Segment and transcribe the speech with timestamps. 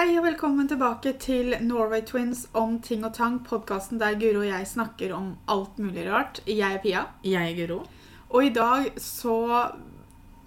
[0.00, 4.46] Hei og velkommen tilbake til Norway Twins om ting og tang, podkasten der Guro og
[4.48, 6.40] jeg snakker om alt mulig rart.
[6.48, 7.02] Jeg er Pia.
[7.20, 7.82] Jeg er Guro.
[8.30, 9.34] Og i dag så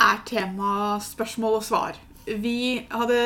[0.02, 2.02] er tema spørsmål og svar.
[2.26, 3.22] Vi hadde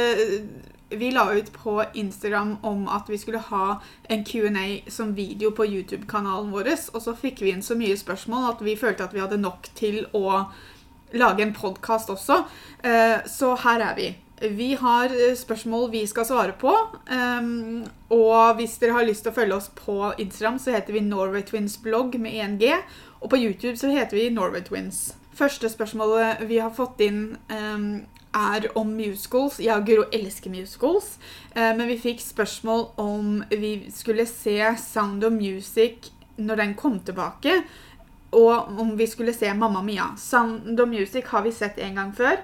[0.90, 5.64] Vi la ut på Instagram om at vi skulle ha en Q&A som video på
[5.64, 9.24] YouTube-kanalen vår, og så fikk vi inn så mye spørsmål at vi følte at vi
[9.24, 10.44] hadde nok til å
[11.14, 12.44] lage en podkast også.
[12.84, 14.16] Eh, Så her er vi.
[14.42, 16.74] Vi har eh, spørsmål vi skal svare på.
[17.10, 21.02] um, og hvis dere har lyst til å følge oss på Instagram, så heter vi
[21.02, 22.76] Norway Twins blogg med 1G.
[23.22, 25.16] Og på YouTube så heter vi Norway Twins.
[25.34, 28.06] Første spørsmålet vi har fått inn, um,
[28.38, 29.58] er om musicals.
[29.60, 31.18] Jeg og Guro elsker musicals.
[31.56, 37.00] eh, men vi fikk spørsmål om vi skulle se Sound of Music når den kom
[37.00, 37.64] tilbake.
[38.36, 40.10] Og om vi skulle se Mamma Mia.
[40.18, 42.36] Sound of Music har vi sett en gang før.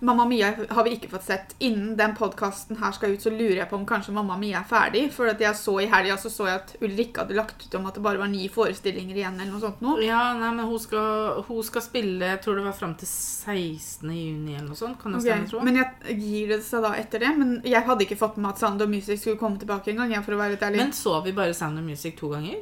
[0.00, 1.54] Mamma Mia har vi ikke fått sett.
[1.58, 4.68] Innen den podkasten her skal ut, så lurer jeg på om kanskje Mamma Mia er
[4.68, 5.04] ferdig.
[5.12, 7.98] For jeg så i helga så, så jeg at Ulrikke hadde lagt ut om at
[7.98, 9.36] det bare var ni forestillinger igjen.
[9.36, 9.98] eller noe sånt nå.
[10.06, 14.08] Ja, nei, men hun skal, hun skal spille Jeg tror det var fram til 16.
[14.08, 14.96] juni eller noe sånt.
[15.02, 15.36] Kan det okay.
[15.36, 15.64] stemme, tro?
[15.68, 17.36] Men jeg gir det seg da etter det.
[17.36, 20.00] Men jeg hadde ikke fått med meg at Sound of Music skulle komme tilbake en
[20.00, 20.16] gang.
[20.24, 20.80] For å være litt ærlig.
[20.80, 22.60] Men så vi bare Sound of Music to ganger?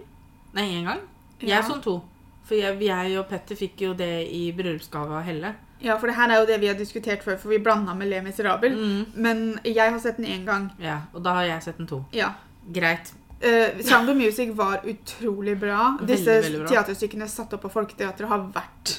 [0.58, 1.06] Nei, én gang?
[1.38, 1.62] Jeg ja.
[1.62, 2.00] sånn to.
[2.48, 5.54] For jeg, jeg og Petter fikk jo det i bryllupsgave av Helle.
[5.84, 8.08] ja, for det her er jo det vi har diskutert før, for vi blanda med
[8.08, 8.70] Le Miserable.
[8.74, 9.04] Mm.
[9.14, 10.70] Men jeg har sett den én gang.
[10.82, 12.04] Ja, Og da har jeg sett den to.
[12.16, 12.32] Ja.
[12.72, 13.12] Greit.
[13.38, 15.92] Uh, Sound of Music var utrolig bra.
[16.00, 16.68] Veldig, Disse veldig bra.
[16.72, 18.96] teaterstykkene satt opp på Folketeatret har vært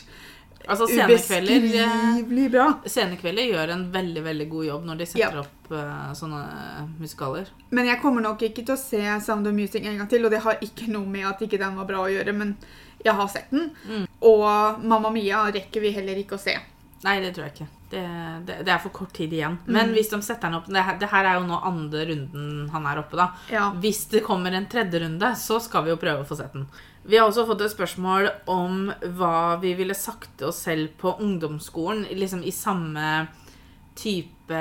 [0.69, 2.65] Altså, eh, ubeskrivelig bra.
[2.85, 5.39] Scenekvelder gjør en veldig veldig god jobb når de setter Ja.
[5.41, 6.41] opp uh, sånne
[6.99, 7.47] musikaler.
[7.71, 10.31] Men jeg kommer nok ikke til å se Sound of Music en gang til, og
[10.31, 12.55] det har ikke noe med at ikke den var bra å gjøre, men
[13.05, 13.69] jeg har sett den.
[13.87, 14.05] Mm.
[14.27, 16.57] Og Mamma Mia rekker vi heller ikke å se.
[17.03, 17.67] Nei, det tror jeg ikke.
[17.89, 18.01] Det,
[18.45, 19.55] det, det er for kort tid igjen.
[19.65, 19.93] Men Mm.
[19.95, 22.85] hvis de setter den opp det her, det her er jo nå andre runden han
[22.85, 23.29] er oppe, da.
[23.49, 23.69] Ja.
[23.81, 26.67] Hvis det kommer en tredje runde, så skal vi jo prøve å få sett den.
[27.09, 31.15] Vi har også fått et spørsmål om hva vi ville sagt til oss selv på
[31.23, 33.27] ungdomsskolen, liksom i samme
[33.95, 34.59] type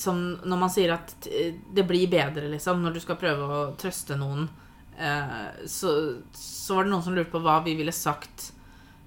[0.00, 4.16] som når man sier at det blir bedre, liksom, når du skal prøve å trøste
[4.20, 4.46] noen.
[4.98, 5.94] Eh, så,
[6.32, 8.50] så var det noen som lurte på hva vi ville sagt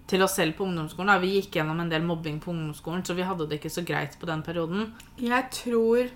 [0.08, 1.12] til oss selv på ungdomsskolen.
[1.14, 1.20] Da.
[1.24, 4.16] Vi gikk gjennom en del mobbing på ungdomsskolen, så vi hadde det ikke så greit
[4.20, 4.94] på den perioden.
[5.20, 6.08] Jeg tror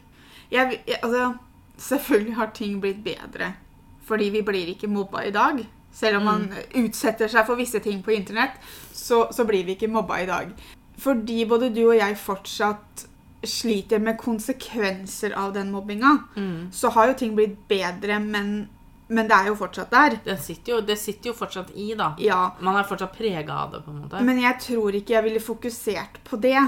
[0.52, 1.34] jeg, Altså,
[1.78, 3.54] selvfølgelig har ting blitt bedre.
[4.08, 5.62] Fordi vi blir ikke mobba i dag.
[5.92, 6.46] Selv om man
[6.80, 8.56] utsetter seg for visse ting på internett,
[8.96, 10.52] så, så blir vi ikke mobba i dag.
[11.00, 13.08] Fordi både du og jeg fortsatt
[13.48, 16.12] sliter med konsekvenser av den mobbinga,
[16.72, 18.70] så har jo ting blitt bedre, men,
[19.12, 20.16] men det er jo fortsatt der.
[20.24, 22.14] Det sitter, jo, det sitter jo fortsatt i, da.
[22.24, 22.40] Ja.
[22.64, 24.24] Man er fortsatt prega av det, på en måte.
[24.24, 26.62] Men jeg tror ikke jeg ville fokusert på det.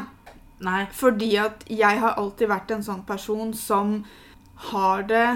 [0.64, 0.84] Nei.
[0.96, 4.02] Fordi at jeg har alltid vært en sånn person som
[4.72, 5.28] har det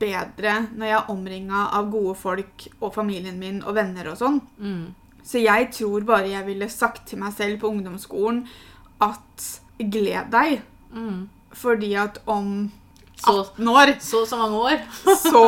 [0.00, 4.40] bedre når jeg er omringa av gode folk og familien min og venner og sånn.
[4.60, 4.84] Mm.
[5.26, 8.44] Så jeg tror bare jeg ville sagt til meg selv på ungdomsskolen
[9.04, 9.48] at
[9.80, 10.60] gled deg.
[10.92, 11.28] Mm.
[11.56, 12.68] Fordi at om
[13.26, 14.84] 18 år så så mange år.
[15.24, 15.44] så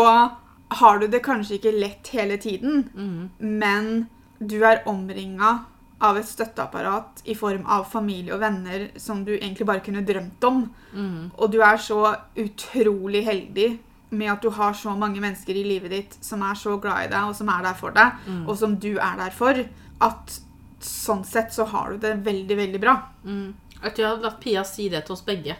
[0.78, 3.31] har du det kanskje ikke lett hele tiden, Mm.
[3.38, 4.09] men
[4.41, 5.65] du er omringa
[6.00, 10.43] av et støtteapparat i form av familie og venner som du egentlig bare kunne drømt
[10.44, 10.65] om.
[10.94, 11.31] Mm.
[11.38, 13.78] Og du er så utrolig heldig
[14.11, 17.11] med at du har så mange mennesker i livet ditt som er så glad i
[17.12, 18.49] deg, og som er der for deg, Mm.
[18.49, 19.55] og som du er der for,
[20.00, 20.41] at
[20.81, 22.97] sånn sett så har du det veldig, veldig bra.
[23.25, 23.55] Mm.
[23.82, 25.56] Jeg tror jeg hadde latt Pia si det til oss begge.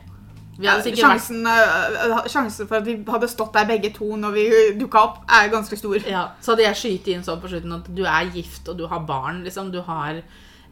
[0.53, 4.45] Sikkert vært Sjansen, øh, sjansen for at vi hadde stått der begge to når vi
[4.77, 5.97] dukka opp, er ganske stor.
[6.07, 8.87] ja, Så hadde jeg skytt inn sånn på slutten at du er gift og du
[8.87, 9.43] har barn.
[9.45, 9.73] liksom.
[9.73, 10.23] Du har,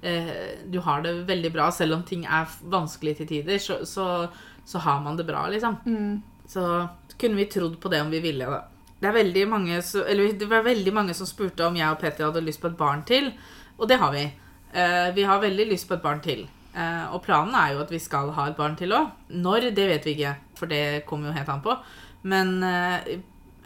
[0.02, 1.70] eh, du har det veldig bra.
[1.70, 4.28] Selv om ting er vanskelig til tider, så, så,
[4.66, 5.76] så har man det bra, liksom.
[5.86, 6.22] Mm.
[6.46, 8.44] Så kunne vi trodd på det om vi ville.
[8.44, 8.64] da.
[9.00, 12.26] Det, er mange, så, eller, det var veldig mange som spurte om jeg og Petter
[12.26, 13.32] hadde lyst på et barn til.
[13.78, 14.30] Og det har vi.
[14.72, 16.46] Eh, vi har veldig lyst på et barn til.
[16.70, 19.10] Eh, og planen er jo at vi skal ha et barn til òg.
[19.34, 21.74] Når, det vet vi ikke, for det kommer jo helt an på.
[22.22, 23.18] Men eh,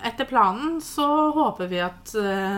[0.04, 2.56] etter planen så håper vi at, eh,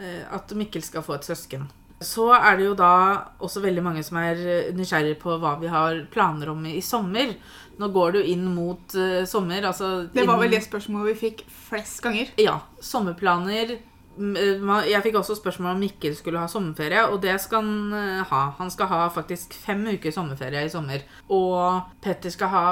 [0.00, 1.68] eh, at Mikkel skal få et søsken.
[2.04, 2.94] Så er det jo da
[3.40, 4.40] også veldig mange som er
[4.76, 7.32] nysgjerrige på hva vi har planer om i sommer.
[7.78, 8.96] Nå går det jo inn mot
[9.30, 9.64] sommer.
[9.64, 12.34] Altså Det var vel det spørsmålet vi fikk flest ganger.
[12.42, 12.58] Ja.
[12.82, 13.78] Sommerplaner.
[14.18, 17.92] M- eh, Jeg fikk også spørsmål om Mikkel skulle ha sommerferie, og det skal han
[17.98, 18.42] eh, ha.
[18.58, 21.02] Han skal ha faktisk fem uker sommerferie i sommer.
[21.30, 22.64] Og Petter skal ha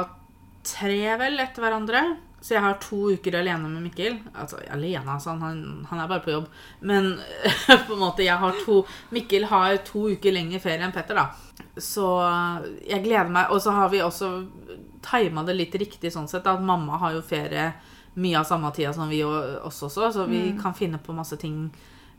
[0.62, 2.02] tre, vel, etter hverandre.
[2.42, 4.16] Så jeg har to uker alene med Mikkel.
[4.34, 5.36] Altså alene, altså.
[5.38, 6.48] Han, han er bare på jobb.
[6.80, 7.12] Men
[7.86, 8.80] på en måte, jeg har to
[9.14, 11.28] Mikkel har to uker lenger ferie enn Petter, da.
[11.78, 12.02] Så
[12.86, 13.50] jeg gleder meg.
[13.54, 14.32] Og så har vi også
[15.06, 16.46] tima det litt riktig sånn sett.
[16.50, 17.68] At mamma har jo ferie
[18.14, 21.38] mye av samme tida som vi og oss også, så vi kan finne på masse
[21.40, 21.64] ting.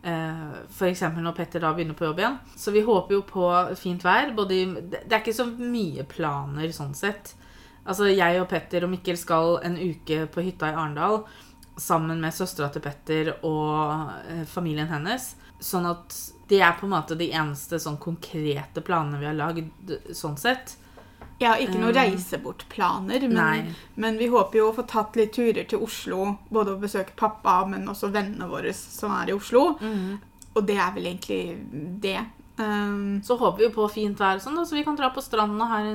[0.03, 1.05] Uh, F.eks.
[1.15, 2.39] når Petter da begynner på jobb igjen.
[2.59, 3.45] Så vi håper jo på
[3.79, 4.33] fint vær.
[4.35, 4.57] Både
[4.89, 7.35] det er ikke så mye planer sånn sett.
[7.83, 11.23] Altså Jeg og Petter og Mikkel skal en uke på hytta i Arendal
[11.79, 15.33] sammen med søstera til Petter og eh, familien hennes.
[15.63, 16.15] Sånn at
[16.51, 20.75] det er på en måte de eneste sånn konkrete planene vi har lagd sånn sett.
[21.43, 25.33] Jeg har ikke noen Um, reisebortplaner, men, men vi håper jo å få tatt litt
[25.35, 26.29] turer til Oslo.
[26.49, 29.73] Både å besøke pappa, men også vennene våre som er i Oslo.
[29.81, 30.17] Mm.
[30.53, 31.41] Og det er vel egentlig
[32.03, 32.21] det.
[32.55, 35.65] Um, Så håper vi på fint vær, sånn da, så vi kan dra på stranda
[35.71, 35.87] her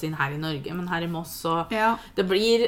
[0.00, 1.36] si her i Norge, men her i Moss.
[1.50, 1.94] Og ja.
[2.16, 2.64] det blir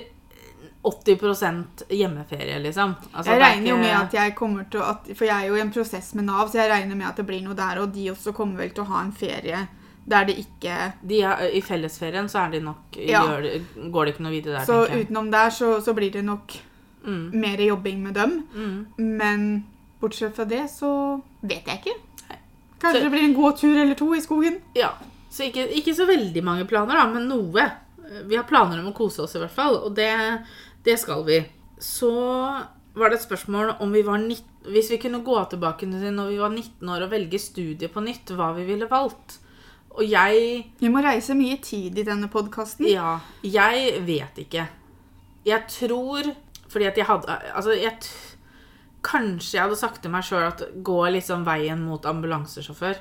[0.87, 2.95] 80 hjemmeferie, liksom.
[3.13, 5.57] Altså, Jeg er regner jo med at jeg kommer til å For jeg er jo
[5.57, 7.81] i en prosess med Nav, så jeg regner med at det blir noe der.
[7.83, 9.65] Og de også kommer vel til å ha en ferie
[10.09, 13.23] der det ikke de er, I fellesferien så er de nok Ja.
[13.27, 13.47] gjør,
[13.93, 16.53] går det ikke noe videre der, Så utenom der så, så blir det nok
[17.07, 18.43] Mm, mer jobbing med dem.
[18.55, 18.87] mm.
[18.99, 19.65] Men
[20.01, 21.95] bortsett fra det så vet jeg ikke.
[22.81, 24.61] Kanskje Så- det blir en god tur eller to i skogen.
[24.75, 24.89] Ja.
[25.31, 27.71] Så ikke, ikke så veldig mange planer, da, men noe.
[28.27, 29.77] Vi har planer om å kose oss, i hvert fall.
[29.77, 30.41] Og det,
[30.85, 31.45] det skal vi.
[31.79, 32.11] Så
[32.97, 34.43] var det et spørsmål om vi var 19,
[34.73, 38.03] hvis vi kunne gå tilbake til når vi var 19 år og velge studie på
[38.03, 39.39] nytt, hva vi ville valgt.
[39.97, 42.87] Og jeg Vi må reise mye tid i denne podkasten.
[42.91, 44.67] Ja, jeg vet ikke.
[45.47, 46.33] Jeg tror
[46.69, 47.97] Fordi at jeg hadde Altså, jeg
[49.07, 52.97] Kanskje jeg hadde sagt til meg sjøl at gå liksom veien mot ambulansesjåfør.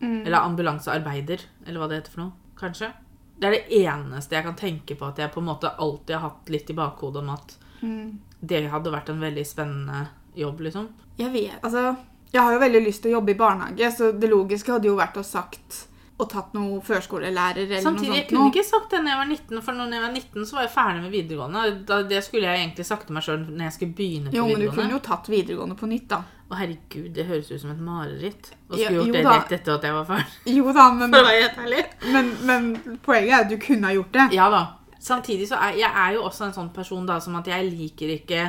[0.00, 0.22] Mm.
[0.26, 2.32] Eller ambulansearbeider, eller hva det heter for noe.
[2.56, 2.88] Kanskje.
[3.36, 6.24] Det er det eneste jeg kan tenke på at jeg på en måte alltid har
[6.30, 8.18] hatt litt i bakhodet om at Mm.
[8.40, 10.88] det hadde vært en veldig spennende jobb, liksom.
[11.18, 11.96] Jeg vet, altså
[12.32, 14.96] Jeg har jo veldig lyst til å jobbe i barnehage, så det logiske hadde jo
[14.96, 15.88] vært å sagt
[16.20, 19.30] og tatt noe førskolelærer eller Samtidig, noe jeg kunne ikke sagt det når jeg var
[19.32, 21.62] 19, for når jeg var 19 så var jeg ferdig med videregående.
[21.88, 24.44] Da, det skulle jeg egentlig sagt til meg sjøl når jeg skulle begynne på Jo,
[24.50, 26.20] men du kunne jo tatt videregående på nytt, da.
[26.52, 28.52] Å herregud, det høres ut som et mareritt.
[28.68, 30.36] Og Ja, skulle gjort jo det rett etter at jeg var ferdig.
[30.58, 32.70] Jo da, men, å men, men
[33.02, 34.28] poenget er at du kunne ha gjort det.
[34.36, 34.62] Ja da.
[35.02, 38.12] Samtidig så er jeg er jo også en sånn person da som at jeg liker
[38.20, 38.44] ikke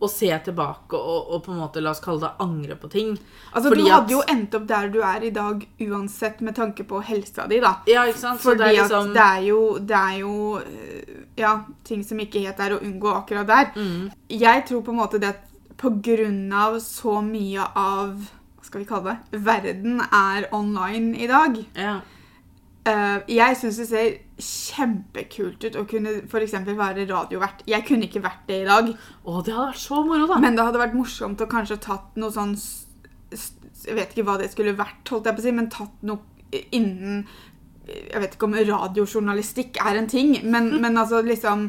[0.00, 3.16] å se tilbake og, og på en måte, la oss kalle det, angre på ting.
[3.52, 6.54] Altså, Fordi Du at- hadde jo endt opp der du er i dag uansett med
[6.54, 7.72] tanke på helsa di, da.
[7.86, 8.40] Ja, ikke sant?
[8.40, 11.52] Så Fordi det liksom at det er jo, det er jo øh, ja,
[11.84, 13.72] ting som ikke helt er å unngå akkurat der.
[13.74, 15.44] mm, Jeg tror på en måte det at
[15.78, 18.14] på grunn av så mye av
[18.58, 21.58] hva skal vi kalle det, verden er online i dag.
[21.74, 22.00] ja.
[22.88, 26.54] Eh, jeg syns det ser kjempekult ut å kunne f.eks.
[26.68, 27.64] være radiovert.
[27.68, 28.88] Jeg kunne ikke vært det i dag,
[29.24, 30.38] Å, det hadde vært så moro, da.
[30.44, 32.54] men det hadde vært morsomt å kanskje tatt noe sånn
[33.84, 36.62] Jeg vet ikke hva det skulle vært, holdt jeg på å si, men tatt noe
[36.72, 37.26] innen
[37.88, 41.68] Jeg vet ikke om radiojournalistikk er en ting, men, men altså liksom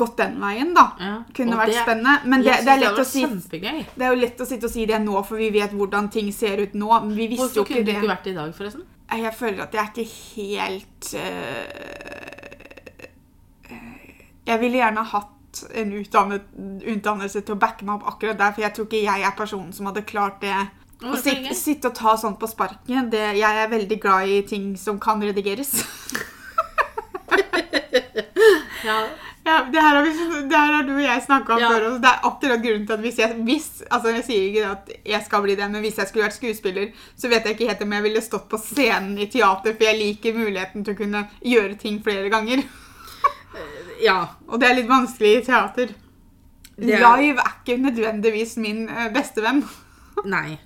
[0.00, 0.86] Gått den veien, da.
[0.96, 1.16] ja.
[1.36, 2.12] Kunne Og vært det- spennende.
[2.24, 3.82] Men det, det, er lett det å si, Kjempegøy.
[3.98, 6.30] det er jo lett å sitte og si det nå, for vi vet hvordan ting
[6.32, 6.88] ser ut nå.
[7.04, 8.86] Men vi visste Hvorfor jo kunne du ikke vært det i dag, forresten?
[9.20, 11.68] Jeg føler at jeg er ikke helt uh,
[14.46, 16.48] Jeg ville gjerne hatt en utdannet,
[16.82, 19.72] utdannelse til å backe meg opp akkurat der, for jeg tror ikke jeg er personen
[19.72, 20.54] som hadde klart det.
[21.04, 23.10] Å sitte, sitte og ta sånt på sparket.
[23.12, 25.76] Det, jeg er veldig glad i ting som kan redigeres.
[28.84, 28.98] Ja.
[29.44, 30.12] Ja, det her har, vi,
[30.48, 31.68] det her har du og jeg snakka om Ja.
[31.68, 31.82] før.
[31.90, 34.88] Og det er akkurat grunnen til at hvis jeg hvis, altså Jeg sier ikke at
[35.04, 36.86] jeg skal bli det, men hvis jeg skulle vært skuespiller,
[37.16, 39.98] så vet jeg ikke helt om jeg ville stått på scenen i teater, for jeg
[40.00, 42.64] liker muligheten til å kunne gjøre ting flere ganger.
[44.02, 44.18] ja.
[44.48, 45.92] Og det er litt vanskelig i teater.
[46.80, 49.60] Er- Live er ikke nødvendigvis min eh, beste venn.
[50.24, 50.58] Nei.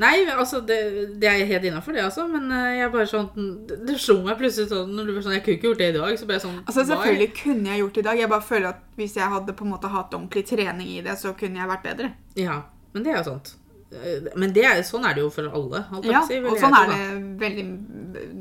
[0.00, 0.78] Nei, altså, det,
[1.20, 2.24] det er helt innafor, det, altså.
[2.30, 3.28] Men eh, jeg bare sånn
[3.68, 5.96] Det, slo meg plutselig sånn når du var sånn Jeg kunne ikke gjort det i
[5.98, 6.14] dag.
[6.16, 8.20] Så ble jeg sånn Altså Selvfølgelig Selvfølgelig kunne jeg gjort det i dag.
[8.22, 11.16] Jeg bare føler at hvis jeg hadde på en måte hatt ordentlig trening i det,
[11.20, 12.12] så kunne jeg vært bedre.
[12.40, 12.62] Ja,
[12.94, 13.52] men det er jo sånt.
[13.92, 15.84] Eh, Men det er, sånn er det jo for alle.
[16.06, 17.04] Ja, si, og sånn er det
[17.42, 17.66] veldig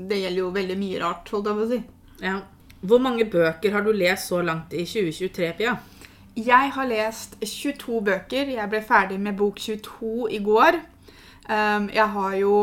[0.09, 1.81] Det gjelder jo veldig mye rart, holdt jeg på å si.
[2.23, 2.37] Ja.
[2.79, 5.75] Hvor mange bøker har du lest så langt i 2023, Pia?
[6.39, 8.53] Jeg har lest 22 bøker.
[8.55, 10.79] Jeg ble ferdig med bok 22 i går.
[11.49, 12.53] Um, jeg har jo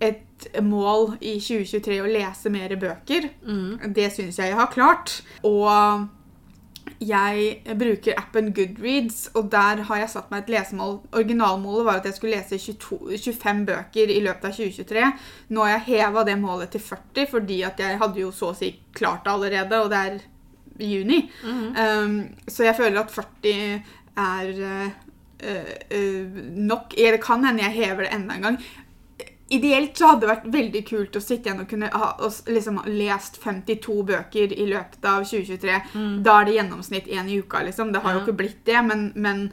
[0.00, 3.28] et mål i 2023 å lese mer bøker.
[3.44, 3.92] Mm.
[3.94, 5.20] Det syns jeg jeg har klart.
[5.44, 5.68] Og
[7.00, 10.98] jeg bruker appen Goodreads, og der har jeg satt meg et lesemål.
[11.16, 15.06] Originalmålet var at jeg skulle lese 22, 25 bøker i løpet av 2023.
[15.54, 18.58] Nå har jeg heva det målet til 40, fordi at jeg hadde jo så å
[18.58, 20.18] si klart det allerede, og det er
[20.80, 21.22] juni.
[21.44, 23.80] Um, så jeg føler at 40
[24.20, 24.60] er
[25.42, 26.38] eh, eh,
[26.70, 26.94] nok.
[26.96, 28.60] Det kan hende jeg hever det enda en gang.
[29.50, 32.76] Ideelt så hadde det vært veldig kult å sitte igjen og kunne ha og liksom,
[32.86, 35.80] lest 52 bøker i løpet av 2023.
[36.22, 37.90] Da er det gjennomsnitt én i uka, liksom.
[37.90, 39.48] Det har jo ikke blitt det, men, men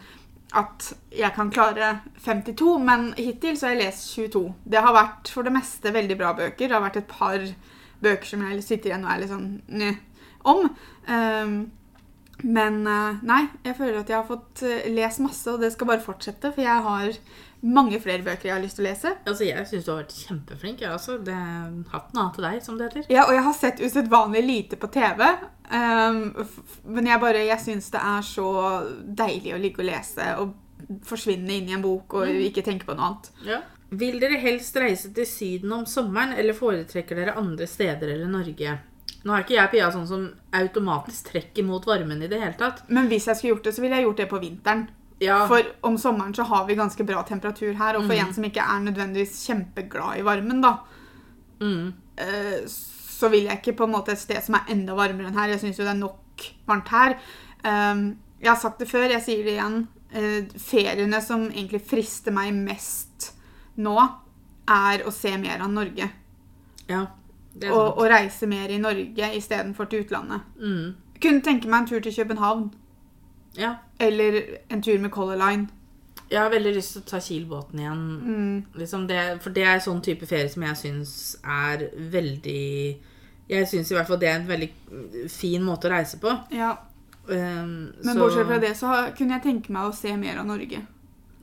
[0.55, 2.75] at jeg kan klare 52.
[2.83, 4.43] Men hittil så har jeg lest 22.
[4.69, 6.67] Det har vært for det meste veldig bra bøker.
[6.67, 7.49] Det har vært et par
[8.03, 9.49] bøker som jeg sitter igjen og er litt sånn
[10.47, 10.69] om.
[11.09, 11.57] Ehm,
[12.43, 15.87] men eh, nei, jeg føler at jeg har fått eh, lest masse, og det skal
[15.89, 16.51] bare fortsette.
[16.53, 17.15] For jeg har
[17.65, 19.11] mange flere bøker jeg har lyst til å lese.
[19.25, 20.81] Altså, Jeg syns du har vært kjempeflink.
[20.85, 21.15] Jeg også.
[21.25, 23.07] det er Hatten av til deg, som det heter.
[23.09, 25.23] Ja, og jeg har sett usedvanlig lite på TV.
[25.71, 28.51] Um, f- men jeg bare, jeg syns det er så
[29.23, 30.53] deilig å ligge og lese og
[31.09, 33.31] forsvinne inn i en bok og ikke tenke på noe annet.
[33.49, 33.57] Ja.
[33.97, 38.77] Vil dere helst reise til Syden om sommeren, eller foretrekker dere andre steder eller Norge?
[39.27, 42.85] Nå er ikke jeg Pia sånn som automatisk trekker mot varmen i det hele tatt.
[42.87, 44.85] Men hvis jeg skulle gjort det, så ville jeg gjort det på vinteren.
[45.19, 48.45] Ja, For om sommeren så har vi ganske bra temperatur her, og for en som
[48.45, 50.75] ikke er nødvendigvis kjempeglad i varmen, da,
[51.59, 51.87] mm,
[52.21, 55.39] eh, så vil jeg ikke på en måte et sted som er enda varmere enn
[55.39, 55.55] her.
[55.55, 57.17] Jeg syns jo det er nok varmt her.
[57.65, 58.03] Um,
[58.37, 59.79] jeg har sagt det før, jeg sier det igjen.
[60.13, 63.31] Eh, feriene som egentlig frister meg mest
[63.81, 63.97] nå,
[64.69, 66.11] er å se mer av Norge.
[66.87, 67.05] ja,
[67.71, 70.41] Og, og reise mer i Norge istedenfor til utlandet.
[70.61, 72.71] Mm, Kunne tenke meg en tur til København.
[73.57, 73.75] ja.
[73.99, 75.67] Eller en tur med Color Line.
[76.29, 78.01] Jeg har veldig lyst til å ta Kielbåten igjen.
[78.21, 78.63] Mm.
[78.75, 82.97] Liksom det, for det er sånn type ferie som jeg syns er veldig
[83.49, 84.69] Jeg syns i hvert fall det er en veldig
[85.31, 86.35] fin måte å reise på.
[86.51, 86.75] Ja,
[87.29, 90.45] Um, Men så- bortsett fra det så kunne jeg tenke meg å se mer av
[90.45, 90.79] Norge.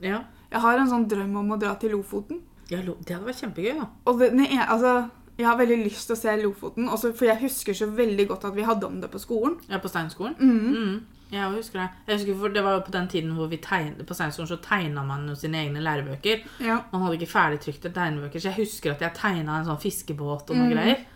[0.01, 2.39] Ja, Jeg har en sånn drøm om å dra til Lofoten.
[2.71, 3.87] ja, det hadde vært kjempegøy, da.
[4.07, 4.31] Og det,
[4.67, 8.27] altså, jeg har veldig lyst til å se Lofoten, også, for jeg husker så veldig
[8.29, 9.57] godt at vi hadde om det på skolen.
[9.67, 10.37] Ja, på Steinskolen.
[10.39, 10.75] Mm.
[10.75, 11.25] Mm.
[11.31, 11.87] Jeg husker det.
[12.07, 14.59] Jeg husker for Det var jo på den tiden hvor vi tegn, på Steinskolen så
[14.63, 16.45] tegna man jo sine egne lærebøker.
[16.63, 16.77] Ja.
[16.91, 20.59] Man hadde ikke ferdigtrykte tegnebøker, så jeg husker at jeg tegna en sånn fiskebåt og
[20.59, 20.73] noe mm.
[20.75, 21.03] greier.
[21.03, 21.11] Og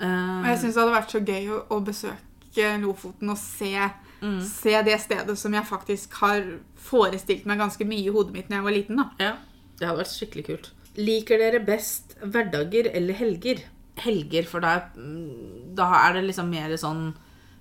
[0.00, 3.74] Uh, jeg syns det hadde vært så gøy å, å besøke Lofoten og se,
[4.22, 6.40] mm, se det stedet som jeg faktisk har
[6.80, 9.02] forestilt meg ganske mye i hodet mitt da jeg var liten.
[9.02, 9.10] da.
[9.20, 9.34] ja,
[9.76, 10.70] det hadde vært skikkelig kult.
[10.96, 13.62] Liker dere best hverdager eller helger?
[14.00, 17.10] Helger, for da mm, da er det liksom mer sånn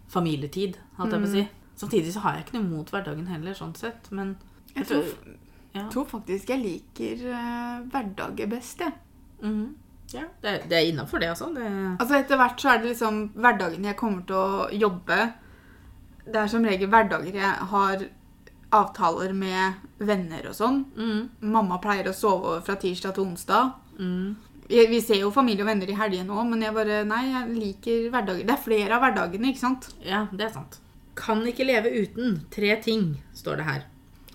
[0.10, 1.44] familietid, holdt jeg på å si.
[1.80, 4.36] Samtidig så har jeg ikke noe mot hverdagen heller, sånn sett, men
[4.76, 5.06] Jeg tror,
[5.76, 5.86] ja.
[5.92, 8.94] tror faktisk jeg liker uh, hverdager best, jeg.
[9.42, 9.76] Mhm.
[10.14, 11.52] ja, det, er- det er innafor, det, altså.
[11.56, 11.68] Det,
[12.00, 15.20] Altså Etter hvert så er det liksom hverdagen jeg kommer til å jobbe.
[16.26, 18.08] Det er som regel hverdager jeg har
[18.72, 20.84] avtaler med venner og sånn.
[20.98, 23.72] mm, Mamma pleier å sove over fra tirsdag til onsdag.
[24.00, 24.36] mm.
[24.70, 28.10] Vi ser jo familie og venner i helgene òg, men jeg bare Nei, jeg liker
[28.14, 28.46] hverdager.
[28.46, 29.88] Det er flere av hverdagene, ikke sant?
[30.06, 30.78] Ja, det er sant.
[31.18, 32.44] Kan ikke leve uten.
[32.54, 33.82] Tre ting, står det her.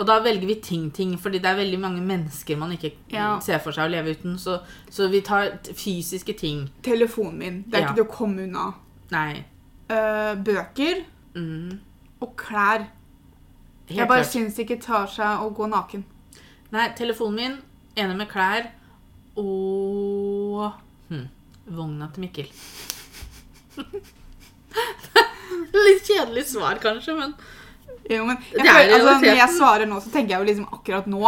[0.00, 3.38] Og da velger vi ting-ting, fordi det er veldig mange mennesker man ikke Ja.
[3.38, 4.34] ser for seg å leve uten.
[4.42, 4.58] Så,
[4.90, 6.68] så vi tar fysiske ting.
[6.82, 7.62] Telefonen min.
[7.68, 7.86] Det er Ja.
[7.92, 8.74] ikke til å komme unna.
[9.12, 9.44] Nei.
[9.88, 11.04] Uh, bøker
[11.36, 11.78] Mm,
[12.22, 12.86] og klær.
[13.88, 14.32] helt jeg bare klart.
[14.32, 16.04] syns det ikke tar seg å gå naken.
[16.72, 17.58] Nei, telefonen min,
[17.96, 18.70] enig med klær
[19.40, 20.72] og
[21.08, 21.26] hm,
[21.74, 22.50] vogna til Mikkel.
[25.74, 27.34] Litt kjedelig svar, kanskje, men
[28.10, 30.68] Jo, men jeg er føler, altså, når jeg svarer nå, så tenker jeg jo liksom
[30.76, 31.22] akkurat nå.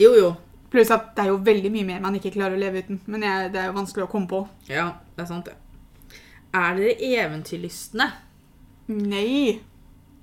[0.00, 0.32] Jo, jo.
[0.72, 2.98] Pluss at det er jo veldig mye mer man ikke klarer å leve uten.
[3.06, 4.40] Men jeg, det er jo vanskelig å komme på.
[4.66, 6.18] Ja, det er sant, det.
[6.54, 8.08] Er dere eventyrlystne?
[8.90, 9.60] Nei.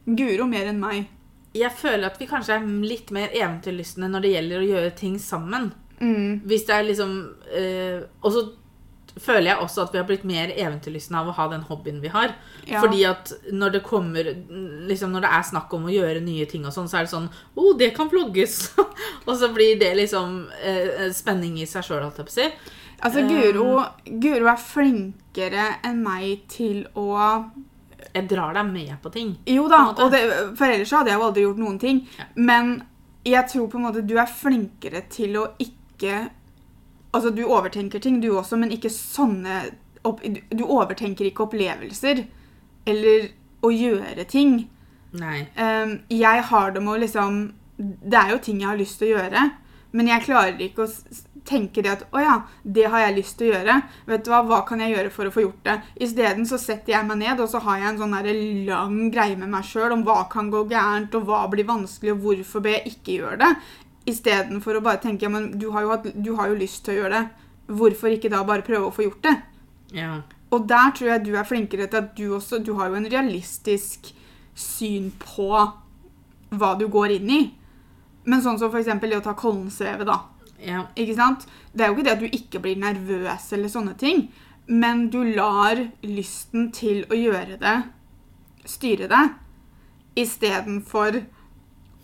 [0.05, 1.07] Guro mer enn meg.
[1.55, 5.17] Jeg føler at vi kanskje er litt mer eventyrlystne når det gjelder å gjøre ting
[5.19, 5.71] sammen.
[6.01, 6.41] Mm.
[6.49, 7.11] Hvis det er liksom
[7.53, 8.41] eh, Og så
[9.19, 12.11] føler jeg også at vi har blitt mer eventyrlystne av å ha den hobbyen vi
[12.13, 12.33] har.
[12.65, 12.79] Ja.
[12.83, 14.29] Fordi at når det kommer
[14.87, 17.13] liksom Når det er snakk om å gjøre nye ting og sånn, så er det
[17.13, 18.59] sånn Å, oh, det kan vlogges!
[19.27, 22.77] og så blir det liksom eh, spenning i seg sjøl, holdt jeg på å si.
[23.01, 23.81] Altså, Guro,
[24.21, 27.17] Guro er flinkere enn meg til å
[28.11, 29.35] Jeg drar deg med på ting.
[29.49, 30.21] Jo da, og det,
[30.59, 32.01] for ellers hadde jeg jo aldri gjort noen ting.
[32.17, 32.29] Ja.
[32.35, 32.73] Men
[33.25, 35.80] jeg tror på en måte du er flinkere til å ikke
[37.11, 39.61] Altså, du overtenker ting, du også, men ikke sånne
[40.07, 42.25] opp, du, overtenker ikke opplevelser.
[42.89, 43.31] Eller
[43.61, 44.63] å gjøre ting.
[45.19, 45.41] Nei.
[45.57, 47.41] Um, jeg har det med å liksom
[47.75, 49.41] Det er jo ting jeg har lyst til å gjøre,
[49.91, 50.91] men jeg klarer ikke å
[51.47, 53.77] tenke det at å ja, det har jeg lyst til å gjøre.
[54.07, 55.75] Vet du hva, hva kan jeg gjøre for å få gjort det?
[56.05, 58.13] Isteden så setter jeg meg ned, og så har jeg en sånn
[58.69, 62.27] lang greie med meg sjøl om hva kan gå gærent, og hva blir vanskelig, og
[62.27, 63.51] hvorfor bør jeg ikke gjøre det.
[64.09, 66.95] Istedenfor å bare tenke ja, men du har, jo hatt, du har jo lyst til
[66.95, 67.49] å gjøre det.
[67.71, 69.35] Hvorfor ikke da bare prøve å få gjort det?
[69.95, 70.15] Ja.
[70.51, 73.07] Og der tror jeg du er flinkere til at du også Du har jo en
[73.11, 74.11] realistisk
[74.57, 75.51] syn på
[76.51, 77.41] hva du går inn i.
[78.27, 80.19] Men sånn som eksempel det å ta Kollensvevet, da.
[80.61, 80.83] Ja.
[80.99, 81.47] Ikke sant?
[81.73, 84.27] Det er jo ikke det at du ikke blir nervøs eller sånne ting,
[84.67, 87.77] men du lar lysten til å gjøre det
[88.67, 89.35] styre deg,
[90.19, 91.21] istedenfor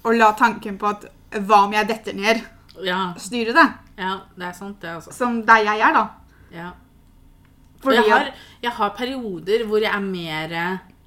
[0.07, 2.41] å la tanken på at hva om jeg detter ned,
[2.83, 3.13] Ja.
[3.17, 3.67] styre det.
[3.97, 5.13] ja, det er sant, det, altså.
[5.13, 6.09] Som der jeg er, da.
[6.53, 6.71] Ja.
[7.81, 8.31] Fordi jeg har,
[8.61, 10.53] jeg har perioder hvor jeg er mer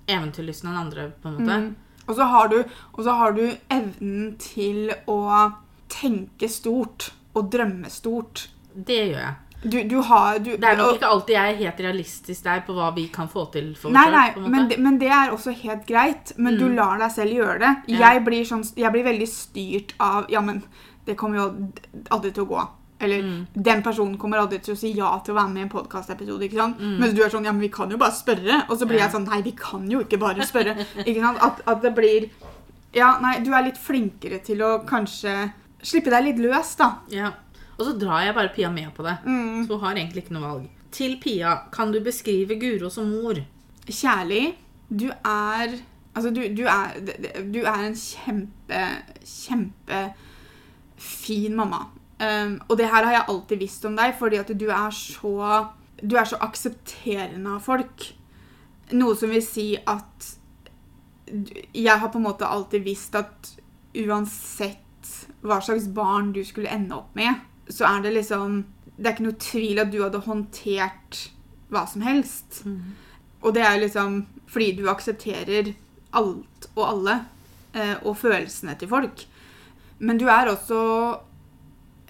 [0.08, 1.58] eventyrlysten enn andre, på en måte.
[1.60, 1.76] Mm.
[2.08, 2.56] Og så har du,
[2.92, 5.52] og så har du evnen til å
[5.88, 8.48] tenke stort og drømme stort.
[8.74, 9.34] Det gjør jeg.
[9.62, 12.72] Du, du har du, Det er nok ikke alltid jeg er helt realistisk der på
[12.72, 14.50] hva vi kan få til for Nei, selv, nei, måte.
[14.54, 16.32] men det, men det er også helt greit.
[16.38, 17.72] Men du lar deg selv gjøre det.
[17.92, 17.98] Ja.
[18.14, 20.62] Jeg, blir sånn, jeg blir veldig styrt av Ja, men
[21.04, 21.48] det kommer jo
[22.10, 22.64] aldri til å gå.
[23.00, 23.22] Eller
[23.54, 26.48] den personen kommer aldri til å si ja til å være med i en podkastepisode.
[26.52, 26.98] Mm.
[27.00, 28.62] Mens du er sånn Ja, men vi kan jo bare spørre.
[28.70, 29.06] Og så blir Ja.
[29.06, 30.74] jeg sånn Nei, vi kan jo ikke bare spørre.
[31.04, 31.38] ikke sant?
[31.40, 32.30] At, at det blir
[32.96, 35.52] Ja, nei, du er litt flinkere til å kanskje
[35.82, 36.90] slippe deg litt løs, da.
[37.08, 37.30] Ja.
[37.80, 39.16] Og så drar jeg bare Pia med på det.
[39.24, 39.66] Mm.
[39.66, 40.66] Så hun har egentlig ikke noe valg.
[40.92, 43.40] Til Pia, kan du beskrive Guro som mor?
[43.88, 44.54] Kjærlig,
[44.90, 46.90] du er Altså, du, du er
[47.54, 48.80] Du er en kjempe,
[49.24, 50.14] kjempefin
[51.56, 51.76] mamma.
[52.20, 55.66] Um, og det her har jeg alltid visst om deg, fordi at du er så
[56.02, 58.14] Du er så aksepterende av folk.
[58.92, 60.36] Noe som vil si at
[61.72, 63.54] Jeg har på en måte alltid visst at
[63.94, 64.78] uansett
[65.40, 67.34] hva slags barn du skulle ende opp med,
[67.70, 68.64] så er det liksom
[68.96, 71.20] Det er ikke noe tvil at du hadde håndtert
[71.70, 72.62] hva som helst.
[73.40, 75.72] Og det er jo liksom fordi du aksepterer
[76.18, 77.14] alt og alle,
[77.72, 79.22] eh, og følelsene til folk.
[80.00, 80.80] Men du er også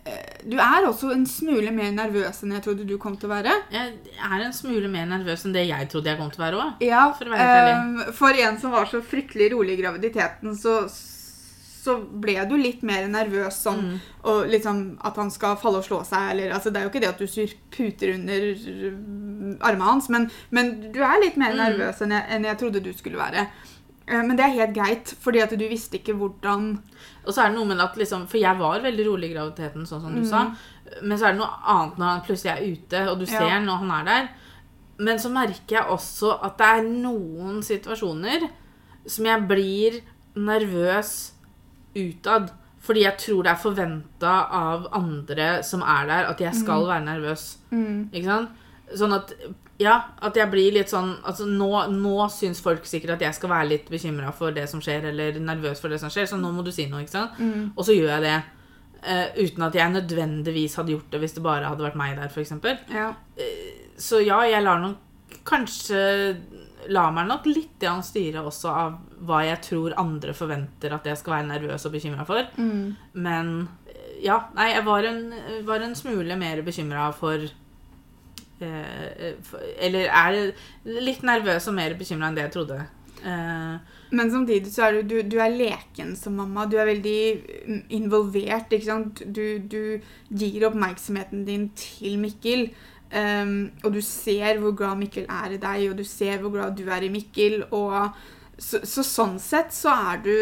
[0.07, 3.35] eh, Du er også en smule mer nervøs enn jeg trodde du kom til å
[3.35, 3.53] være.
[3.71, 6.61] Jeg er en smule mer nervøs enn det jeg trodde jeg kom til å være
[6.65, 6.85] òg.
[6.87, 10.81] Ja, For eh, for en som var så fryktelig rolig i graviditeten, så,
[11.81, 13.99] så ble du litt mer nervøs sånn, Mm.
[14.29, 17.01] og liksom at han skal falle og slå seg, eller altså Det er jo ikke
[17.01, 21.53] det at du syr puter under øh, armene hans, men, men du er litt mer
[21.55, 21.63] Mm.
[21.65, 23.47] nervøs enn jeg, enn jeg trodde du skulle være.
[24.09, 26.81] Eh, Men det er helt greit, fordi at du visste ikke hvordan
[27.27, 29.87] Og så er det noe med at liksom For jeg var veldig rolig i graviditeten,
[29.87, 30.51] sånn som du sa.
[31.03, 33.49] Men så er det noe annet når han plutselig er ute, og du Ja.
[33.49, 34.29] han når han er der.
[34.99, 38.49] Men så merker jeg også at det er noen situasjoner
[39.07, 40.01] som jeg blir
[40.35, 41.33] nervøs
[41.95, 42.53] utad.
[42.81, 47.05] Fordi jeg tror det er forventa av andre som er der, at jeg skal være
[47.05, 47.59] nervøs.
[48.13, 48.63] Ikke sant?
[48.97, 49.35] Sånn at
[49.81, 53.53] ja, at jeg blir litt sånn altså Nå, nå syns folk sikkert at jeg skal
[53.53, 56.51] være litt bekymra for det som skjer, eller nervøs for det som skjer, så nå
[56.53, 57.05] må du si noe.
[57.05, 57.39] ikke sant?
[57.77, 58.41] Og så gjør jeg det.
[59.01, 62.29] Uh, uten at jeg nødvendigvis hadde gjort det hvis det bare hadde vært meg der,
[62.29, 62.53] f.eks.
[62.93, 63.07] Ja.
[63.97, 66.03] Så ja, jeg lar nok kanskje
[66.89, 68.95] Lar meg nok litt styre også av
[69.27, 72.47] hva jeg tror andre forventer at jeg skal være nervøs og bekymra for.
[72.57, 72.97] Mm.
[73.15, 73.69] Men
[74.23, 75.21] ja, nei, jeg var en,
[75.69, 77.45] var en smule mer bekymra for
[78.61, 80.53] eh, for- Eller er
[80.85, 82.81] litt nervøs og mer bekymra enn det jeg trodde.
[83.25, 83.79] Eh,
[84.13, 86.65] Men samtidig så er du, du, du er leken som mamma.
[86.67, 87.19] Du er veldig
[87.69, 88.73] mm, involvert.
[88.73, 89.23] ikke sant?
[89.27, 90.01] Du, du
[90.35, 92.71] gir oppmerksomheten din til Mikkel.
[93.11, 96.77] Ehm, og du ser hvor glad Mikkel er i deg, og du ser hvor glad
[96.79, 97.63] du er i Mikkel.
[97.71, 98.11] Og
[98.59, 100.35] så, så sånn sett så er du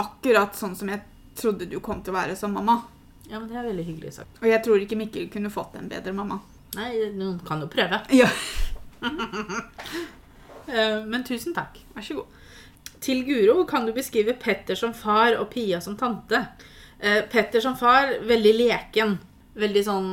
[0.00, 1.02] akkurat sånn som jeg
[1.40, 2.78] trodde du kom til å være som mamma.
[3.30, 4.40] ja, men det er veldig hyggelig sagt.
[4.42, 6.40] Og jeg tror ikke Mikkel kunne fått en bedre mamma.
[6.76, 8.00] Nei, noen kan jo prøve.
[8.22, 8.28] Ja,
[10.70, 11.80] Eh, men tusen takk.
[11.96, 12.26] vær så god.
[13.02, 16.44] Til Guro kan du beskrive Petter som far og Pia som tante.
[17.00, 19.16] Eh, Petter som far, veldig leken.
[19.58, 20.10] Veldig sånn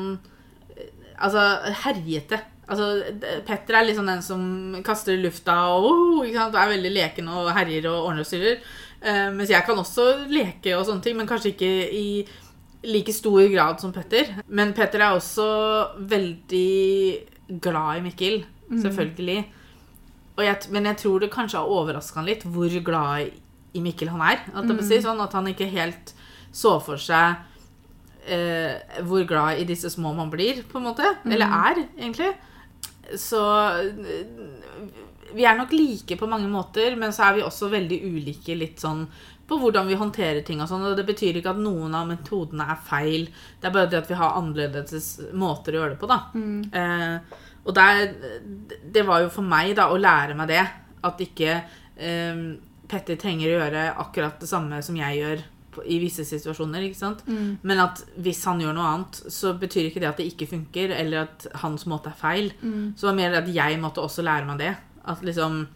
[1.17, 1.43] Altså
[1.83, 2.39] herjete.
[2.67, 2.87] Altså,
[3.47, 4.41] Petter er sånn den som
[4.85, 8.59] kaster i lufta og oh, er veldig leken og herjer og ordner og styrer.
[8.97, 12.07] Uh, mens jeg kan også leke og sånne ting, men kanskje ikke i
[12.87, 14.35] like stor grad som Petter.
[14.47, 15.47] Men Petter er også
[16.11, 19.39] veldig glad i Mikkel, selvfølgelig.
[20.37, 23.31] Og jeg, men jeg tror det kanskje har overraska han litt hvor glad
[23.73, 24.43] i Mikkel han er.
[24.53, 26.13] At, det si, sånn at han ikke helt
[26.53, 27.41] så for seg
[28.27, 31.15] eh, hvor glad i disse små man blir, på en måte.
[31.25, 32.33] Eller er, egentlig.
[33.17, 33.41] Så
[33.79, 34.27] eh,
[35.35, 38.83] vi er nok like på mange måter, men så er vi også veldig ulike litt
[38.83, 39.05] sånn
[39.47, 40.85] på hvordan vi håndterer ting og sånn.
[40.89, 43.27] Og det betyr ikke at noen av metodene er feil.
[43.59, 46.21] Det er bare det at vi har annerledes måter å gjøre det på, da.
[46.81, 48.13] Eh, og der,
[48.95, 50.63] det var jo for meg da å lære meg det.
[51.07, 52.41] At ikke eh,
[52.87, 55.41] Petter trenger å gjøre akkurat det samme som jeg gjør
[55.85, 56.81] i visse situasjoner.
[56.87, 57.23] ikke sant?
[57.61, 60.89] Men at hvis han gjør noe annet, så betyr ikke det at det ikke funker,
[60.97, 62.51] eller at hans måte er feil.
[62.95, 64.75] Så det var mer at jeg måtte også lære meg det.
[65.07, 65.67] At liksom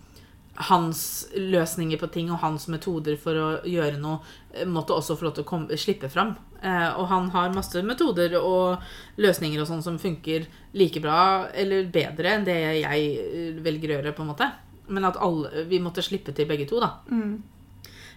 [0.67, 4.19] hans løsninger på ting og hans metoder for å gjøre noe
[4.53, 6.35] eh, måtte også få lov til å komme, slippe fram.
[6.61, 8.83] Eh, og han har masse metoder og
[9.17, 10.45] løsninger og sånn som funker
[10.77, 14.49] like bra eller bedre enn det jeg eh, velger å gjøre, på en måte.
[14.91, 16.97] Men at alle, vi måtte slippe til begge to, da.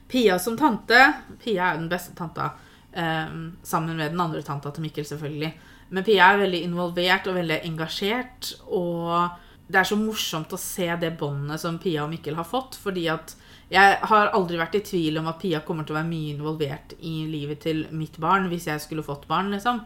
[0.08, 0.98] Pia som tante
[1.42, 2.50] Pia er den beste tanta,
[2.92, 3.30] eh,
[3.62, 5.52] sammen med den andre tanta til Mikkel, selvfølgelig.
[5.90, 8.54] Men Pia er veldig involvert og veldig engasjert.
[8.72, 9.30] Og
[9.68, 12.76] det er så morsomt å se det båndet som Pia og Mikkel har fått.
[12.80, 13.34] Fordi at
[13.70, 16.96] jeg har aldri vært i tvil om at Pia kommer til å være mye involvert
[17.00, 19.80] i livet til mitt barn hvis jeg skulle fått barn, liksom.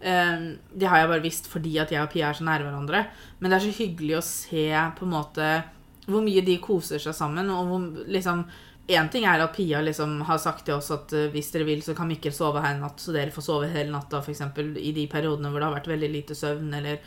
[0.00, 3.06] Eh, Det har jeg bare visst fordi at jeg og Pia er så nære hverandre.
[3.40, 5.48] Men det er så hyggelig å se på en måte
[6.06, 7.48] hvor mye de koser seg sammen.
[7.50, 8.44] Og hvor liksom
[8.86, 11.80] Én ting er at Pia liksom har sagt til oss at eh, hvis dere vil,
[11.82, 14.42] så kan Mikkel sove her en natt, så dere får sove hele natta, f.eks.
[14.76, 17.00] i de periodene hvor det har vært veldig lite søvn, eller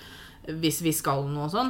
[0.58, 1.70] hvis vi skal noe sånn.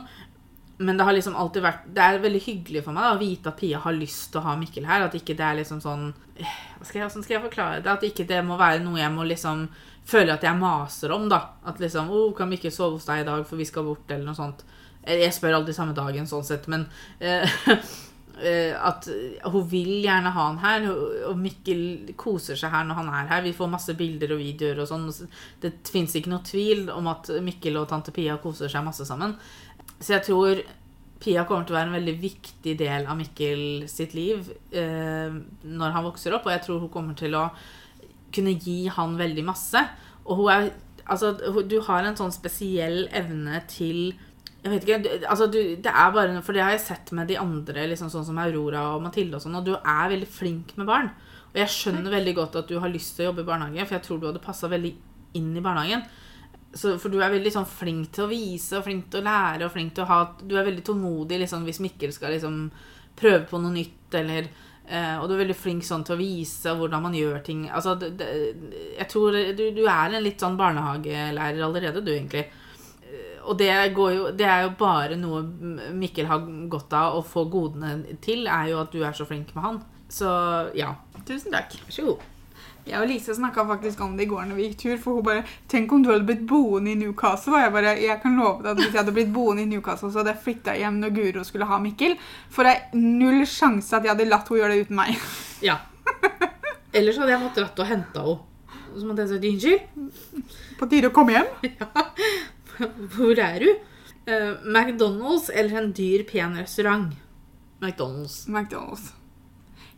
[0.77, 3.49] Men det har liksom alltid vært Det er veldig hyggelig for meg da, å vite
[3.49, 5.07] at Pia har lyst til å ha Mikkel her.
[5.07, 7.93] At ikke det er liksom sånn eh, hva skal jeg, Hvordan skal jeg forklare det?
[7.93, 9.65] At ikke det må være noe jeg må liksom
[10.07, 11.41] føle at jeg maser om, da.
[11.67, 14.29] At liksom oh, 'Kan Mikkel sove hos deg i dag, for vi skal bort', eller
[14.29, 14.63] noe sånt.
[15.07, 16.85] Jeg spør alltid samme dagen, sånn sett, men
[17.19, 17.89] eh, eh,
[18.37, 19.07] at
[19.49, 20.87] hun vil gjerne ha han her,
[21.29, 23.45] og Mikkel koser seg her når han er her.
[23.45, 25.07] Vi får masse bilder og videoer og sånn.
[25.63, 29.33] Det fins ikke noe tvil om at Mikkel og tante Pia koser seg masse sammen.
[29.97, 30.61] Så jeg tror
[31.17, 35.33] Pia kommer til å være en veldig viktig del av Mikkel sitt liv eh,
[35.65, 37.47] når han vokser opp, og jeg tror hun kommer til å
[38.33, 39.81] kunne gi han veldig masse.
[40.27, 40.69] Og hun er
[41.07, 41.29] Altså,
[41.63, 44.09] du har en sånn spesiell evne til
[44.63, 47.37] jeg vet ikke, altså du, det er bare, For det har jeg sett med de
[47.39, 50.89] andre, liksom sånn som Aurora og Mathilde og sånn, og du er veldig flink med
[50.89, 51.11] barn.
[51.53, 53.97] Og jeg skjønner veldig godt at du har lyst til å jobbe i barnehage, for
[53.97, 54.91] jeg tror du hadde passa veldig
[55.39, 56.03] inn i barnehagen.
[56.77, 59.65] Så, for du er veldig sånn flink til å vise og flink til å lære
[59.65, 62.57] og flink til å ha Du er veldig tålmodig liksom, hvis Mikkel skal liksom
[63.17, 64.49] prøve på noe nytt, eller
[64.83, 67.65] eh, Og du er veldig flink sånn til å vise hvordan man gjør ting.
[67.71, 68.27] Altså, det, det,
[68.97, 72.45] jeg tror du, du er en litt sånn barnehagelærer allerede, du, egentlig.
[73.47, 75.43] Og det, går jo, det er jo bare noe
[75.95, 79.53] Mikkel har godt av å få godene til, er jo at du er så flink
[79.55, 79.83] med han.
[80.11, 80.31] Så
[80.77, 80.95] ja,
[81.27, 81.73] Tusen takk.
[81.87, 82.25] vær så god.
[82.87, 84.97] Jeg og Lise snakka faktisk om det i går når vi gikk tur.
[85.01, 88.21] For hun bare 'Tenk om du hadde blitt boende i Newcastle.' Og jeg bare 'Jeg
[88.21, 90.77] kan love deg at hvis jeg hadde blitt boende i Newcastle, så hadde jeg flytta
[90.77, 92.17] hjem når Guro skulle ha Mikkel.'
[92.49, 95.19] For det er null sjanse at jeg hadde latt henne gjøre det uten meg.
[95.61, 95.77] Ja.
[96.93, 98.39] Ellers hadde jeg måttet dratt og henta henne.
[98.97, 99.81] Så måtte jeg sagt unnskyld.
[100.79, 101.47] På tide å komme hjem.
[103.15, 103.69] Hvor er du?
[104.27, 107.13] Uh, McDonald's eller en dyr, pen restaurant?
[107.81, 108.47] McDonald's.
[108.49, 109.13] McDonald's.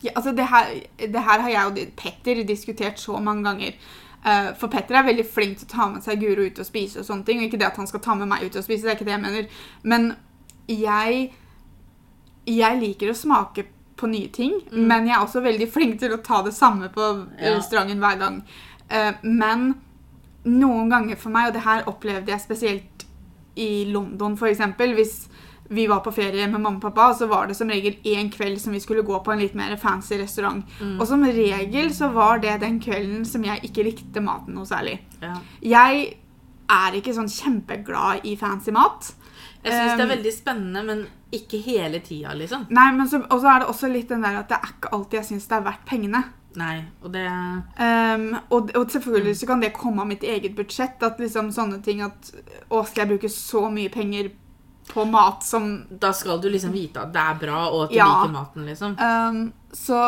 [0.04, 3.72] Ja, altså det her, det her har jeg og Petter diskutert så mange ganger.
[4.20, 7.00] Uh, for Petter er veldig flink til å ta med seg Guro ut og spise.
[7.00, 7.42] og sånne ting.
[7.44, 9.16] Ikke det at han skal ta med meg ut og spise, det er ikke det
[9.18, 9.50] jeg mener.
[9.84, 10.10] Men
[10.70, 11.34] jeg,
[12.48, 13.66] jeg liker å smake
[14.00, 14.54] på nye ting.
[14.72, 17.56] Men jeg er også veldig flink til å ta det samme på Ja.
[17.58, 18.42] restauranten hver gang.
[18.92, 19.74] Uh, men
[20.48, 23.06] noen ganger for meg, og det her opplevde jeg spesielt
[23.60, 24.62] i London f.eks.
[24.96, 25.16] Hvis
[25.70, 28.58] vi var på ferie med mamma og pappa, så var det som regel én kveld
[28.62, 30.64] som vi skulle gå på en litt mer fancy restaurant.
[30.98, 34.98] Og som regel så var det den kvelden som jeg ikke likte maten noe særlig.
[35.22, 35.36] Ja.
[35.62, 36.08] Jeg
[36.70, 39.12] er ikke sånn kjempeglad i fancy mat.
[39.64, 42.66] Jeg syns det er Um, veldig spennende, men ikke hele tida, liksom.
[42.74, 45.28] Nei, men så er det også litt den der at det er ikke alltid jeg
[45.34, 46.24] syns det er verdt pengene.
[46.58, 47.28] Nei, og det
[47.80, 51.02] Um, og, og selvfølgelig så kan det komme av mitt eget budsjett.
[51.06, 52.32] At liksom sånne ting at
[52.70, 54.32] Å, skal jeg bruke så mye penger
[54.90, 57.96] på mat som Da skal du liksom vite at det er bra, og at du
[58.00, 58.08] Ja.
[58.10, 58.96] liker maten, liksom.
[58.98, 60.00] um, så,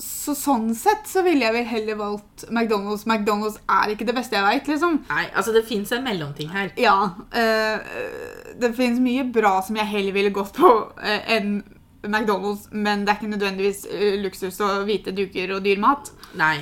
[0.00, 3.04] så sånn sett så ville jeg vel heller valgt McDonald's.
[3.04, 4.94] McDonald's er ikke det beste jeg veit, liksom.
[5.10, 6.72] Nei, altså det fins en mellomting her.
[6.80, 6.96] Ja.
[7.28, 11.60] Uh, det finnes mye bra som jeg heller ville gått på uh, enn
[12.02, 16.12] McDonald's, men det er ikke nødvendigvis eh, luksus og hvite duker og dyr mat.
[16.38, 16.56] Nei.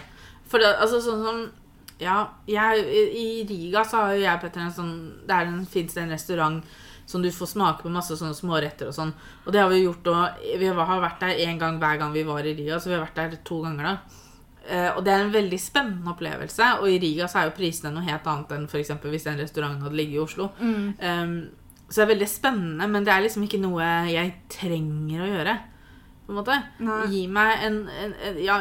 [0.48, 1.40] For det, altså sånn som
[1.98, 2.85] Ja, jeg,
[3.18, 4.92] i Riga så har jo jeg og Petter en sånn
[5.27, 6.77] Der fins det en restaurant
[7.09, 9.11] som du får smake på masse sånne småretter og sånn.
[9.46, 10.42] Og det har vi gjort, òg.
[10.61, 13.07] vi har vært der én gang hver gang vi var i Riga, så vi har
[13.07, 13.94] vært der to ganger da.
[14.68, 17.94] Eh, og det er en veldig spennende opplevelse, og i Riga så er jo prisene
[17.94, 20.51] noe helt annet enn eksempel hvis den restauranten hadde ligget i Oslo.
[20.61, 21.33] Um,
[21.88, 25.59] så det er veldig spennende, men det er liksom ikke noe jeg trenger å gjøre.
[26.29, 26.57] På en måte.
[26.85, 26.96] Nei.
[27.09, 28.59] Gi meg en, en, en Ja,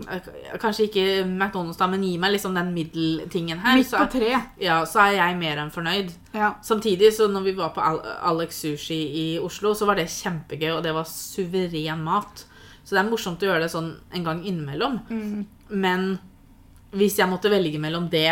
[0.62, 3.76] kanskje ikke McDonald's, da, men gi meg liksom den middeltingen her.
[3.76, 4.30] Midt Så, tre.
[4.32, 6.14] Så, ja, så er jeg mer enn fornøyd.
[6.32, 6.54] Ja.
[6.64, 10.80] Samtidig, så når vi var på Alex Sushi i Oslo, så var det kjempegøy, og
[10.86, 12.46] det var suveren mat.
[12.80, 14.96] Så det er morsomt å gjøre det sånn en gang innimellom.
[15.12, 15.44] Mm.
[15.84, 16.08] Men
[16.96, 18.30] hvis jeg måtte velge mellom det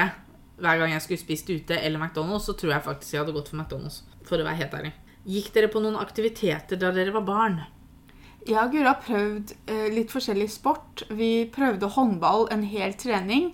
[0.60, 3.52] hver gang jeg skulle spist ute, eller McDonald's, så tror jeg faktisk jeg hadde gått
[3.52, 4.00] for McDonald's.
[4.28, 4.92] For å være helt ærlig.
[5.30, 7.60] Gikk dere på noen aktiviteter da dere var barn?
[8.48, 11.02] Jeg og Guri har prøvd eh, litt forskjellig sport.
[11.12, 13.50] Vi prøvde håndball en hel trening.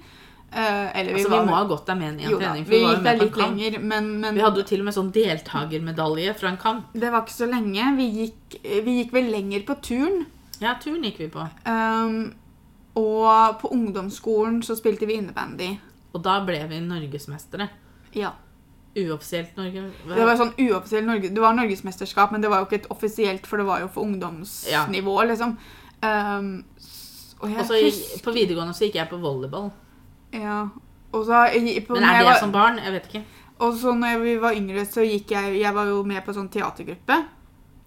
[0.53, 2.65] Eh, eller Altså, vi, vi må ha gått der med en en jo trening.
[2.69, 4.95] vi var jo gikk der litt lenger, men, men Vi hadde jo til og med
[4.95, 6.95] sånn deltakermedalje fra en kamp.
[6.95, 7.89] det var ikke så lenge.
[7.99, 10.23] Vi gikk, vi gikk vel lenger på turn.
[10.63, 11.43] Ja, turen gikk vi på.
[11.67, 12.33] Um,
[12.97, 15.75] og på ungdomsskolen så spilte vi innebandy.
[16.15, 17.67] Og da ble vi norgesmestere.
[18.17, 18.31] Ja.
[18.97, 19.83] Uoffisielt Norge.
[20.09, 23.47] Det var sånn uoffisielt Norge, det var norgesmesterskap, men det var jo ikke et offisielt,
[23.47, 25.57] for det var jo for ungdomsnivå, liksom.
[26.03, 26.65] Um,
[27.41, 29.71] og jeg så husker på videregående så gikk jeg på volleyball.
[30.33, 30.69] Ja.
[31.13, 32.79] Og så, i- på, Men er det var, som barn?
[32.83, 33.25] Jeg vet ikke.
[33.59, 36.49] og så når vi var yngre, så gikk jeg Jeg var jo med på sånn
[36.51, 37.25] teatergruppe.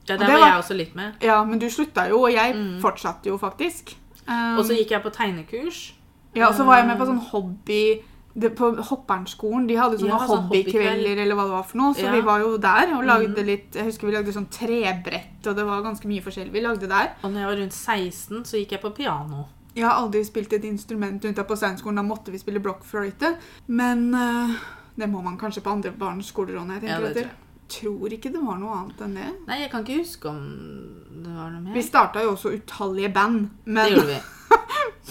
[0.09, 1.13] Ja, der det var var- jeg også litt med.
[1.21, 2.79] Ja, men du slutta jo, og jeg Mm.
[2.81, 3.95] fortsatte jo faktisk.
[4.27, 5.93] Um, Og så gikk jeg på tegnekurs.
[6.35, 8.01] Ja, og så var jeg med på sånn hobby
[8.33, 9.67] det, På Hoppernskolen.
[9.67, 11.93] De hadde sånne Ja, sånn hobbykvelder eller hva det var for noe.
[11.93, 12.11] Så Ja.
[12.11, 13.45] vi var jo der og lagde Mhm.
[13.45, 16.87] litt Jeg husker vi lagde sånn trebrett, og det var ganske mye forskjellig vi lagde
[16.87, 17.11] der.
[17.23, 19.47] Og når jeg var rundt 16, så gikk jeg på piano.
[19.75, 21.95] Jeg har aldri spilt et instrument unntatt på Steinskolen.
[21.95, 23.37] Da måtte vi spille blokkfløyte.
[23.67, 24.55] Men uh,
[24.97, 27.29] det må man kanskje på andre barns skoler òg, jeg Ja, tenker det tror etter.
[27.69, 29.47] Tror ikke det var noe annet enn det.
[29.47, 31.73] Nei, jeg kan ikke huske om det var noe mer.
[31.73, 34.21] Vi starta jo også utallige band, men Det gjorde vi.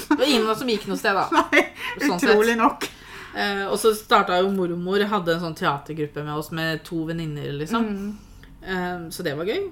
[0.08, 1.28] Det var ingen som gikk noe sted, da.
[1.32, 1.62] Nei,
[2.00, 2.30] Sånn sett.
[2.30, 2.88] utrolig nok.
[3.36, 7.50] Eh, og så starta jo mormor, hadde en sånn teatergruppe med oss med to venninner,
[7.58, 7.84] liksom.
[7.84, 8.08] Mm.
[8.62, 9.68] Eh, så det var gøy.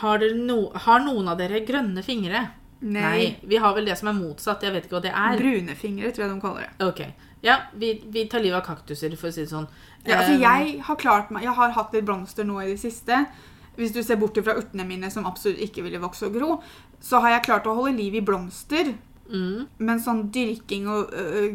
[0.00, 2.46] Har, no har noen av dere grønne fingre?
[2.80, 3.36] Nei.
[3.42, 4.62] Vi har vel det som er motsatt.
[4.64, 5.40] Jeg vet ikke hva det er.
[5.40, 6.86] Brune fingre, tror jeg de kaller det.
[6.86, 7.02] Ok.
[7.44, 9.68] Ja, vi, vi tar livet av kaktuser, for å si det sånn.
[10.04, 12.80] Ja, altså Eh, jeg har klart meg Jeg har hatt litt blomster nå i det
[12.80, 13.26] siste.
[13.76, 16.56] Hvis du ser bort fra urtene mine, som absolutt ikke ville vokse og gro,
[17.00, 18.94] så har jeg klart å holde liv i blomster.
[19.30, 21.48] Mm, Men sånn dyrking og uh,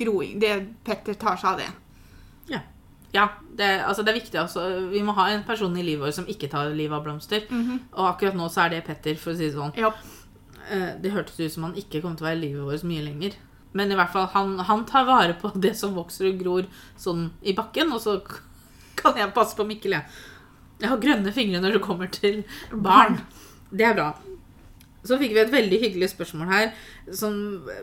[0.00, 0.52] groing det,
[0.84, 1.68] Petter tar seg av det.
[3.14, 4.62] Ja, det, altså det er viktig også.
[4.90, 7.46] Vi må ha en person i livet vårt som ikke tar livet av blomster.
[7.94, 9.72] Og akkurat nå så er det Petter, for å si det sånn.
[9.78, 9.92] Ja.
[10.68, 13.04] Eh, Det hørtes ut som han ikke kom til å være i livet vårt mye
[13.06, 13.38] lenger.
[13.72, 16.68] Men i hvert fall, han, han tar vare på det som vokser og gror
[17.00, 18.18] sånn i bakken, og så
[19.00, 20.04] kan jeg passe på Mikkel, jeg.
[20.82, 23.20] Jeg har grønne fingre når det kommer til barn.
[23.72, 24.10] Det er bra.
[25.06, 26.72] Så fikk vi et veldig hyggelig spørsmål her,
[27.12, 27.36] som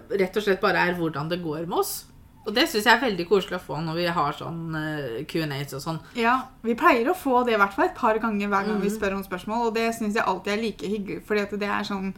[0.10, 2.06] rett og slett bare er hvordan det går med oss.
[2.46, 5.74] Og det syns jeg er veldig koselig å få når vi har sånn eh, Q&As
[5.78, 6.00] og sånn.
[6.20, 6.42] ja.
[6.64, 8.98] Vi pleier å få det i hvert fall et par ganger hver gang vi Mhm.
[8.98, 11.84] spør om spørsmål, og det syns jeg alltid er like hyggelig, fordi at det er
[11.84, 12.14] sånn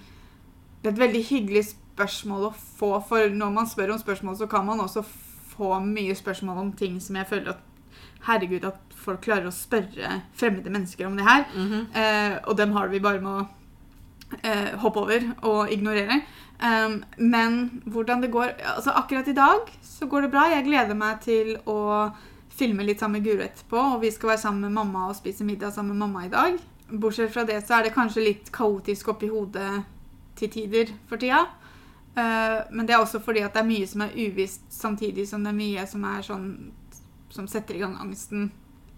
[0.82, 4.48] Det er et veldig hyggelig spørsmål å få, for når man spør om spørsmål, så
[4.50, 5.04] kan man også
[5.58, 7.60] få mye spørsmål om ting som jeg føler at
[8.26, 11.46] Herregud, at folk klarer å spørre fremmede mennesker om det her.
[11.56, 11.88] Mhm.
[11.96, 13.48] Eh, og dem har vi bare med å
[14.42, 16.22] eh, hoppe over og ignorere.
[16.56, 20.46] Um, men hvordan det går altså Akkurat i dag så går det bra.
[20.54, 22.12] Jeg gleder meg til å
[22.56, 23.82] filme litt sammen med Guro etterpå.
[23.96, 26.58] Og vi skal være sammen med mamma og spise middag sammen med mamma i dag.
[26.90, 29.84] Bortsett fra det så er det kanskje litt kaotisk oppi hodet
[30.40, 31.46] til tider for tida.
[32.16, 35.44] Uh, men det er også fordi at det er mye som er uvisst, samtidig som
[35.44, 36.50] det er mye som er sånn
[37.36, 38.52] som setter i gang angsten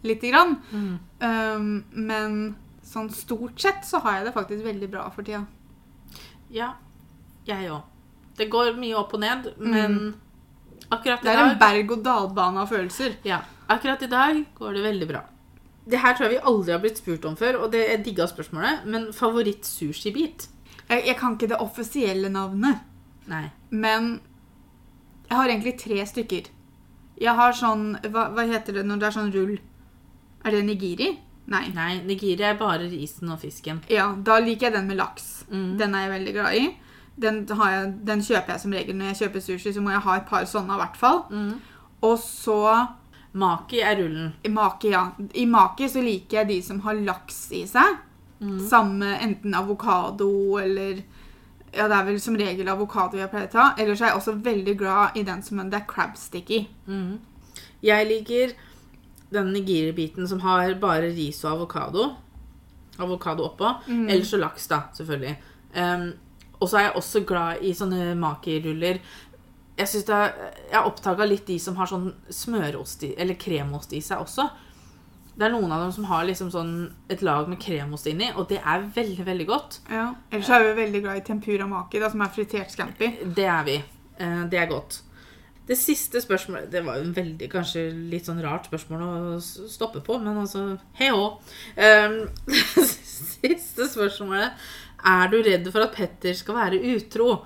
[0.06, 0.60] lite grann.
[0.72, 0.98] Mm.
[1.26, 2.56] Um, men
[2.88, 5.44] sånn stort sett så har jeg det faktisk veldig bra for tida.
[6.54, 6.74] Ja,
[7.48, 7.84] jeg òg.
[8.38, 9.98] Det går mye opp og ned, men
[10.94, 13.18] akkurat i dag Det er en berg-og-dal-bane av følelser.
[13.28, 15.24] Ja, akkurat i dag går det veldig bra.
[15.88, 18.28] Det her tror jeg vi aldri har blitt spurt om før, og det er digga
[18.28, 20.50] spørsmålet, men favoritt-sushibit?
[20.88, 22.84] Jeg, jeg kan ikke det offisielle navnet,
[23.28, 23.48] Nei.
[23.70, 24.20] men
[25.28, 26.52] jeg har egentlig tre stykker.
[27.18, 29.56] Jeg har sånn Hva, hva heter det når det er sånn rull?
[30.46, 31.08] Er det nigiri?
[31.48, 31.64] Nei.
[31.76, 33.80] Nei, nigiri er bare risen og fisken.
[33.92, 35.46] Ja, da liker jeg den med laks.
[35.50, 35.72] Mm.
[35.80, 36.68] Den er jeg veldig glad i.
[37.18, 40.04] Den, har jeg, den kjøper jeg som regel når jeg kjøper sushi, så må jeg
[40.06, 41.24] ha et par sånne i hvert fall.
[41.32, 41.54] Mm.
[42.06, 42.62] Og så
[43.38, 44.34] Maki er rullen.
[44.50, 45.04] Maki, ja.
[45.34, 48.00] I maki så liker jeg de som har laks i seg.
[48.42, 48.58] Mm.
[48.70, 51.02] Samme enten avokado eller
[51.74, 53.66] Ja, det er vel som regel avokado jeg pleier å ta.
[53.78, 56.62] Ellers er jeg også veldig glad i den som det er crab stick i.
[56.88, 57.18] Mm.
[57.86, 58.56] Jeg liker
[59.34, 62.10] den nigiri-biten som har bare ris og avokado.
[62.98, 63.74] Avokado oppå.
[63.88, 64.08] Mm.
[64.10, 65.36] Eller så laks, da, selvfølgelig.
[65.76, 66.12] Um,
[66.60, 69.02] og så er jeg også glad i sånne maki-ruller.
[69.78, 70.32] Jeg synes det er,
[70.72, 74.48] jeg oppdaga litt de som har sånn smørost i, eller kremost i seg også.
[75.38, 76.72] Det er noen av dem som har liksom sånn
[77.14, 79.78] et lag med kremost inni, og det er veldig, veldig godt.
[79.94, 80.08] Ja.
[80.32, 83.12] Ellers er vi veldig glad i tempura maki, da, som er fritert scampi.
[83.38, 83.76] Det er vi.
[84.18, 85.04] Eh, Det er godt.
[85.68, 90.00] Det siste spørsmålet Det var jo en veldig, kanskje litt sånn rart spørsmål å stoppe
[90.06, 91.26] på, men altså hei hå.
[91.76, 92.20] Um,
[92.88, 94.68] siste spørsmålet.
[95.08, 97.42] Er du redd for at Petter skal være utro?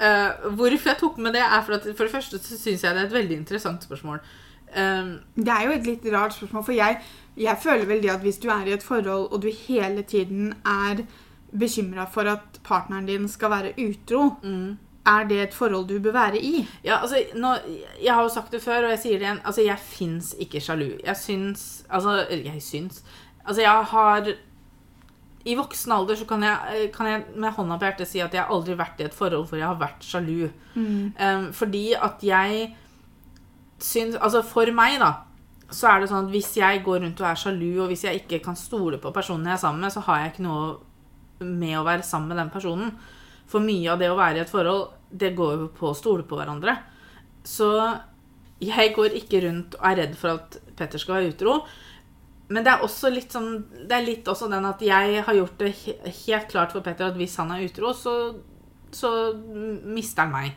[0.00, 2.96] Uh, hvorfor jeg tok med det, er for at for det første så syns jeg
[2.96, 4.22] det er et veldig interessant spørsmål.
[4.70, 7.00] Um, Det er jo et litt rart spørsmål, for jeg,
[7.36, 10.54] jeg føler vel det at hvis du er i et forhold, og du hele tiden
[10.64, 11.04] er
[11.50, 14.78] bekymra for at partneren din skal være utro, Mm.
[15.10, 16.60] Er det et forhold du bør være i?
[16.84, 17.54] Ja, altså, nå,
[18.02, 19.42] jeg har jo sagt det før, og jeg sier det igjen.
[19.44, 20.92] Altså, jeg fins ikke sjalu.
[21.04, 23.02] Jeg syns Altså, jeg syns
[23.44, 24.30] Altså, jeg har
[25.44, 28.42] I voksen alder så kan jeg, kan jeg med hånda på hjertet si at jeg
[28.42, 30.50] har aldri vært i et forhold hvor jeg har vært sjalu.
[30.76, 32.76] Um, fordi at jeg
[33.80, 35.14] syns Altså, for meg, da,
[35.70, 38.22] så er det sånn at hvis jeg går rundt og er sjalu, og hvis jeg
[38.22, 40.70] ikke kan stole på personen jeg er sammen med, så har jeg ikke noe
[41.40, 42.90] med å være sammen med den personen.
[43.50, 46.22] For mye av det å være i et forhold, det går jo på å stole
[46.22, 46.76] på hverandre.
[47.44, 47.68] Så
[48.60, 51.54] jeg går ikke rundt og er redd for at Petter skal være utro.
[52.50, 55.58] Men det er også litt sånn Det er litt også den at jeg har gjort
[55.62, 55.70] det
[56.26, 58.14] helt klart for Petter at hvis han er utro, så,
[58.92, 59.10] så
[59.86, 60.56] mister han meg.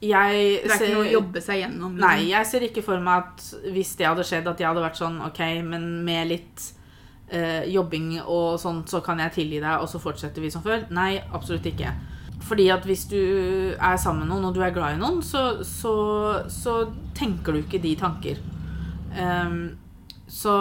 [0.00, 1.96] Jeg Det er ser- ikke noe å jobbe seg gjennom.
[1.96, 2.06] liksom.
[2.08, 4.96] Nei, jeg ser ikke for meg at hvis det hadde skjedd, at jeg hadde vært
[5.02, 6.70] sånn OK, men med litt
[7.30, 10.86] eh, jobbing og sånt, så kan jeg tilgi deg, og så fortsetter vi som før.
[10.90, 11.92] Nei, absolutt ikke.
[12.40, 15.60] Fordi at hvis du er sammen med noen, og du er glad i noen, så,
[15.66, 15.92] så,
[16.50, 16.78] så
[17.16, 18.40] tenker du ikke de tanker.
[19.14, 19.76] Um,
[20.30, 20.54] så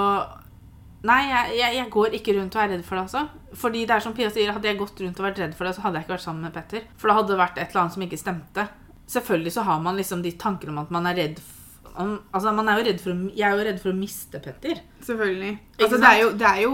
[0.99, 3.53] Nei, jeg, jeg, jeg går ikke rundt og er redd for det, altså.
[3.55, 5.71] Fordi det er som Pia sier, hadde jeg gått rundt og vært redd for det,
[5.77, 6.89] så hadde jeg ikke vært sammen med Petter.
[6.99, 8.65] For da hadde det vært et eller annet som ikke stemte.
[9.09, 11.55] Selvfølgelig så har man liksom de tanker om at man er redd for
[11.99, 14.41] om, Altså, man er jo redd for å, Jeg er jo redd for å miste
[14.43, 14.81] Petter.
[15.05, 15.53] Selvfølgelig.
[15.79, 16.73] Altså, det, er jo, det er jo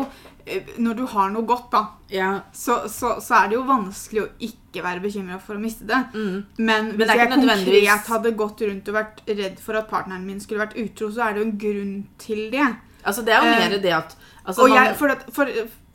[0.78, 1.80] Når du har noe godt, da,
[2.14, 2.42] Ja.
[2.54, 6.02] så, så, så er det jo vanskelig å ikke være bekymra for å miste det.
[6.14, 6.44] Mm.
[6.60, 10.26] Men hvis er jeg nødvendigvis- konkret hadde gått rundt og vært redd for at partneren
[10.28, 12.68] min skulle vært utro, så er det jo en grunn til det.
[13.06, 15.50] Altså, det er jo Eh, mer det at altså, jeg, for, for,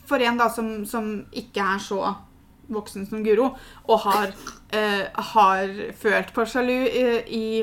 [0.06, 2.16] for en da som, som ikke er så
[2.70, 3.52] voksen som Guro,
[3.88, 4.32] og har,
[4.72, 7.62] eh, har følt på sjalu eh, i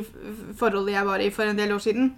[0.59, 2.09] forholdet jeg var i for en del år siden.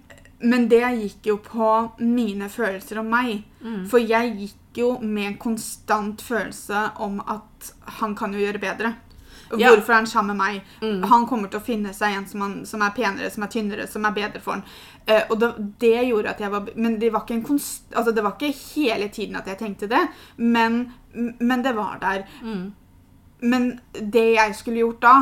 [0.42, 1.66] Men det gikk jo på
[2.00, 3.42] mine følelser om meg.
[3.62, 3.82] Mm.
[3.90, 8.94] For jeg gikk jo med en konstant følelse om at han kan jo gjøre bedre.
[9.50, 10.66] Hvorfor er han sammen med meg?
[10.82, 11.02] Mm.
[11.10, 13.86] Han kommer til å finne seg en som, han, som er penere, som er tynnere,
[13.90, 14.62] som er bedre for han.
[15.08, 15.48] Uh, og det,
[15.82, 18.52] det gjorde at jeg var Men det var, ikke en konst, altså det var ikke
[18.76, 20.04] hele tiden at jeg tenkte det,
[20.36, 20.92] men,
[21.40, 22.28] men det var der.
[22.42, 22.68] mm.
[23.42, 25.14] Men det jeg skulle gjort da,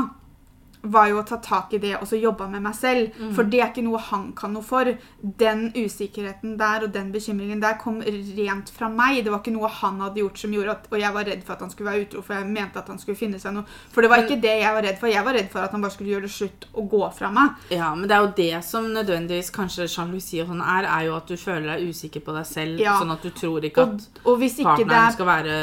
[0.83, 3.15] var jo å ta tak i det og så jobbe med meg selv.
[3.19, 3.33] Mm.
[3.37, 4.91] For det er ikke noe han kan noe for.
[5.21, 9.25] Den usikkerheten der og den bekymringen der kom rent fra meg.
[9.25, 11.57] Det var ikke noe han hadde gjort som gjorde at Og jeg var redd for
[11.57, 13.65] at han skulle være utro, for jeg mente at han skulle finne seg noe.
[13.93, 15.11] For det var ikke det jeg var redd for.
[15.13, 17.59] Jeg var redd for at han bare skulle gjøre det slutt og gå fra meg.
[17.75, 21.17] Ja, men det er jo det som nødvendigvis kanskje sjalusi og sånn er, er jo
[21.19, 22.99] at du føler deg usikker på deg selv, Ja.
[23.01, 25.57] sånn at du tror ikke at og hvis, ikke partneren er, skal være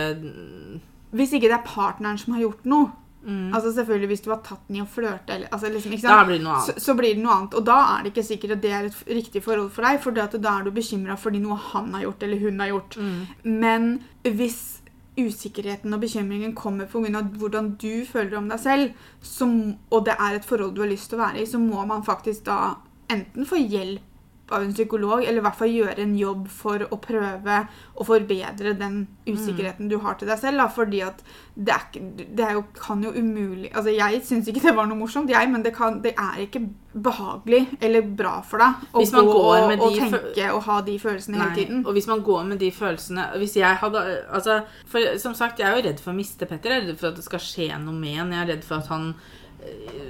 [1.15, 2.91] hvis ikke det er partneren som har gjort noe
[3.25, 3.49] mm.
[3.53, 6.95] Altså selvfølgelig Hvis du har tatt den i å flørte, eller altså liksom, så, så
[6.97, 7.57] blir det noe annet.
[7.59, 10.15] Og da er det ikke sikkert at det er et riktig forhold for deg, for
[10.15, 12.97] da er du bekymra fordi noe han har gjort eller hun har gjort.
[13.01, 13.21] Mm.
[13.65, 13.91] Men
[14.23, 14.59] hvis
[15.15, 17.21] usikkerheten og bekymringen kommer pga.
[17.39, 21.09] hvordan du føler om deg selv, som, og det er et forhold du har lyst
[21.09, 22.75] til å være i, så må man faktisk da
[23.11, 24.01] enten få hjelp
[24.53, 27.62] av en psykolog, eller i hvert fall gjøre en jobb for å prøve
[27.95, 30.62] å forbedre den usikkerheten du har til deg selv.
[30.62, 31.23] Da, fordi at
[31.55, 34.99] det, er, det er jo, kan jo umulig Altså, Jeg syns ikke det var noe
[34.99, 36.62] morsomt, jeg, men det, kan, det er ikke
[36.95, 40.77] behagelig eller bra for deg å gå går og, med og de tenke og ha
[40.86, 41.81] de følelsene hele tiden.
[41.86, 45.67] og hvis man går med de følelsene Hvis jeg hadde altså, For som sagt, jeg
[45.67, 46.71] er jo redd for å miste Petter.
[46.71, 48.31] Jeg er redd for at det skal skje noe med han.
[48.36, 49.13] Jeg er redd for at han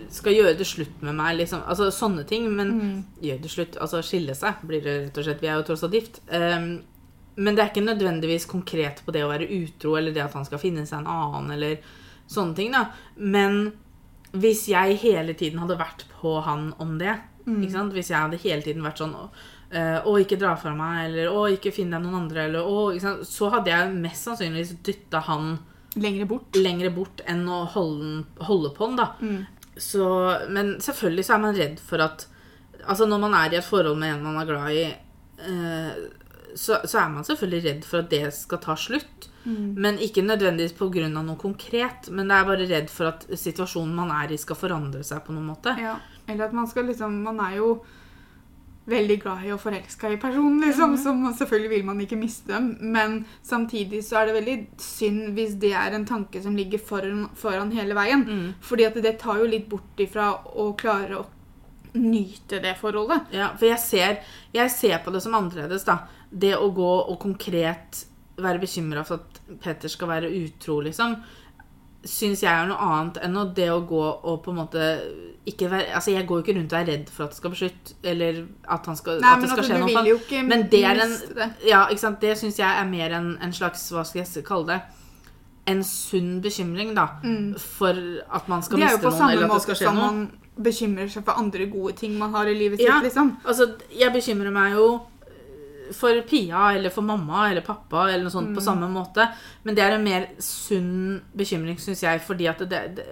[0.10, 1.38] skal gjøre det slutt med meg.
[1.38, 1.62] Liksom.
[1.68, 2.50] Altså sånne ting.
[2.56, 3.06] Men Mm.
[3.22, 5.41] gjøre det slutt Altså skille seg, blir det rett og slett.
[5.41, 6.20] Vi er jo tross alt gift.
[6.32, 6.84] Um,
[7.38, 10.46] men det er ikke nødvendigvis konkret på det å være utro, eller det at han
[10.46, 11.78] skal finne seg en annen, eller
[12.30, 12.86] sånne ting, da.
[13.18, 13.74] Men
[14.32, 17.62] hvis jeg hele tiden hadde vært på han om det, Mm.
[17.62, 17.94] ikke sant?
[17.94, 19.30] hvis jeg hadde hele tiden vært sånn
[19.72, 23.24] eh, Å, ikke dra fra meg, eller å, ikke finn deg noen andre, eller å?
[23.24, 25.60] Så hadde jeg mest sannsynligvis dytta han
[25.96, 26.58] Lenger bort.
[26.60, 29.10] Lengre bort enn å holde, holde på den, da.
[29.22, 29.72] Mm.
[29.78, 30.06] Så,
[30.52, 32.30] men selvfølgelig så er man redd for at
[32.86, 34.84] Altså når man er i et forhold med en man er glad i,
[35.42, 35.96] eh,
[36.54, 39.26] så, så er man selvfølgelig redd for at det skal ta slutt.
[39.46, 39.74] Mm.
[39.82, 41.08] Men ikke nødvendigvis pga.
[41.10, 42.12] noe konkret.
[42.12, 45.34] Men det er bare redd for at situasjonen man er i, skal forandre seg på
[45.34, 45.74] noen måte.
[45.82, 45.98] Ja.
[46.28, 47.70] Eller at man skal liksom Man er jo
[48.89, 50.93] veldig glad i og forelska i personen, liksom.
[50.93, 51.02] Mm.
[51.02, 52.72] Som, selvfølgelig vil man ikke miste dem.
[52.93, 57.26] Men samtidig så er det veldig synd hvis det er en tanke som ligger foran,
[57.38, 58.26] foran hele veien.
[58.26, 58.49] Mm.
[58.66, 61.26] Fordi at det tar jo litt bort ifra å klare å
[61.95, 63.32] nyte det forholdet.
[63.34, 64.20] Ja, for jeg ser,
[64.53, 66.03] jeg ser på det som annerledes, da.
[66.30, 68.03] Det å gå og konkret
[68.41, 71.16] være bekymra for at Petter skal være utro, liksom,
[72.06, 74.84] syns jeg er noe annet enn å det å gå og på en måte
[75.45, 77.49] ikke være Altså, jeg går jo ikke rundt og er redd for at det skal
[77.53, 79.88] bli slutt, eller at, han skal, Nei, at det skal altså, skje noe.
[80.03, 81.49] vil jo ikke Men det er en- det.
[81.68, 82.20] Ja, ikke sant?
[82.22, 84.82] Det syns jeg er mer en, en slags Hva skal jeg kalle det?
[85.68, 87.08] en sunn bekymring, da.
[87.58, 87.89] For
[88.30, 89.86] at man skal er jo miste på noen, samme eller at det måte skal skje
[89.88, 90.12] som noe.
[90.12, 90.32] man
[90.62, 92.99] bekymrer seg for andre gode ting man har i livet Ja.
[92.99, 93.32] sitt, liksom.
[93.43, 95.01] Altså, jeg bekymrer meg jo
[95.94, 98.56] for Pia eller for mamma eller pappa eller noe sånt Mm.
[98.56, 99.28] på samme måte.
[99.64, 103.06] Men det er en mer sunn bekymring, syns jeg, fordi at det, det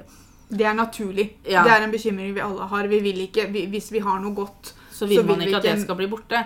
[0.54, 1.38] Det er naturlig.
[1.50, 1.64] Ja.
[1.64, 2.88] Det er en bekymring vi alle har.
[2.88, 5.52] Vi vil ikke, vi, Hvis vi har noe godt så vil Så man vil vi
[5.52, 6.44] ikke at det skal bli borte.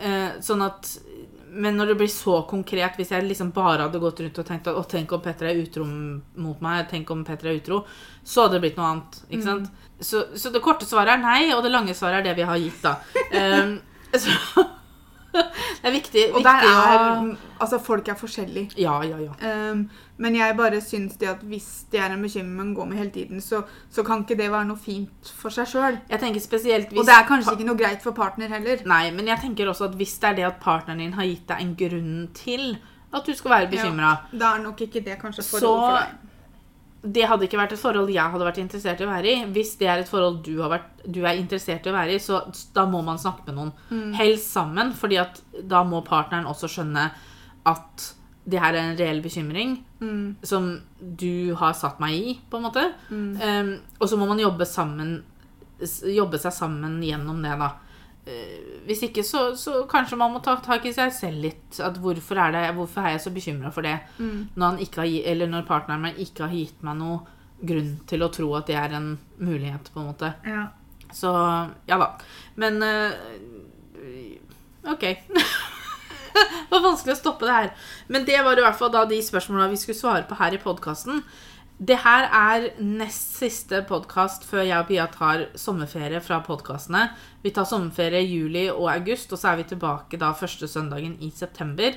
[0.00, 0.98] Eh, sånn at
[1.52, 4.68] Men når det blir så konkret, hvis jeg liksom bare hadde gått rundt og tenkt
[4.70, 7.84] at å, tenk om Petter er utro mot meg, tenk om Petter er utro,
[8.22, 9.18] så hadde det blitt noe annet.
[9.24, 9.30] Mm.
[9.34, 9.70] ikke sant?
[10.00, 12.56] Så, så det korte svaret er nei, og det lange svaret er det vi har
[12.56, 12.94] gitt, da.
[13.34, 14.64] Eh, så
[15.32, 18.72] det er viktig, Og viktig der er å Altså, folk er forskjellige.
[18.80, 19.32] Ja, ja, ja.
[19.72, 19.82] Um,
[20.16, 23.10] men jeg bare syns det at hvis det er en bekymring man går med hele
[23.10, 23.62] tiden, så,
[23.92, 25.98] så kan ikke det være noe fint for seg sjøl.
[26.96, 28.80] Og det er kanskje ikke noe greit for partner heller.
[28.88, 31.46] Nei, men jeg tenker også at hvis det er det at partneren din har gitt
[31.52, 32.66] deg en grunn til
[33.12, 36.29] at du skal være bekymra, Da er nok ikke det kanskje Så- forhold for deg.
[37.02, 39.44] Det hadde ikke vært et forhold jeg hadde vært interessert i å være i.
[39.54, 42.20] Hvis det er et forhold du, har vært, du er interessert i å være i,
[42.20, 42.42] så
[42.76, 43.70] da må man snakke med noen.
[43.88, 44.14] Mm.
[44.18, 47.06] Helst sammen, fordi at da må partneren også skjønne
[47.70, 48.08] at
[48.50, 50.36] det her er en reell bekymring Mm.
[50.42, 52.86] som du har satt meg i, på en måte.
[53.12, 55.18] Um, og så må man jobbe sammen
[55.80, 57.68] Jobbe seg sammen gjennom det, da.
[58.28, 61.80] Eh, hvis ikke, så, så kanskje man må ta tak i seg selv litt.
[61.80, 63.96] At hvorfor er, det, hvorfor er jeg så bekymra for det?
[64.18, 64.50] Mm.
[64.54, 67.22] Når, han ikke har, eller når partneren min ikke har gitt meg noe
[67.60, 69.10] grunn til å tro at det er en
[69.40, 70.32] mulighet, på en måte.
[70.48, 70.68] Ja.
[71.12, 71.32] Så
[71.88, 72.12] ja da.
[72.60, 73.12] Men eh,
[74.88, 75.04] OK.
[76.36, 77.70] det var vanskelig å stoppe det her.
[78.08, 80.62] Men det var i hvert fall da de spørsmåla vi skulle svare på her i
[80.62, 81.24] podkasten.
[81.80, 87.06] Det her er nest siste podkast før jeg og Pia tar sommerferie fra podkastene.
[87.40, 91.14] Vi tar sommerferie i juli og august, og så er vi tilbake da første søndagen
[91.24, 91.96] i september.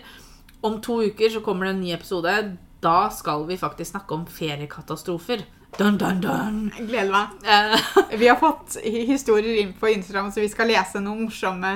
[0.63, 2.35] Om to uker så kommer det en ny episode.
[2.83, 5.43] Da skal vi faktisk snakke om feriekatastrofer.
[5.75, 6.63] Dun, dun, dun.
[6.77, 7.35] Jeg gleder meg.
[7.43, 11.75] Eh, Vi har fått historier inn på Instagram, så vi skal lese noen morsomme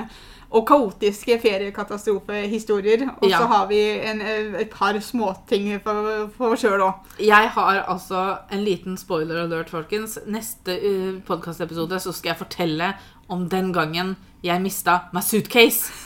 [0.50, 3.08] og kaotiske feriekatastrofehistorier.
[3.20, 3.38] Og Ja.
[3.38, 6.94] så har vi en, eh, et par småting for, for oss sjøl òg.
[7.20, 10.18] Jeg har altså en liten spoiler alert, folkens.
[10.26, 12.94] Neste uh, podkastepisode så skal jeg fortelle
[13.28, 15.92] om den gangen jeg mista my suitcase.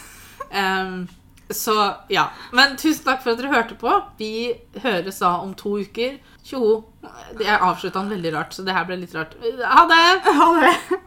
[0.53, 1.09] Um,
[1.49, 2.27] så ja.
[2.53, 3.89] Men tusen takk for at dere hørte på.
[4.19, 6.19] Vi høres da om to uker.
[6.45, 6.85] Tjoho.
[7.41, 9.33] Jeg avslutta den veldig rart, så det her ble litt rart.
[9.41, 10.03] Ha det!
[10.29, 11.01] Ha det!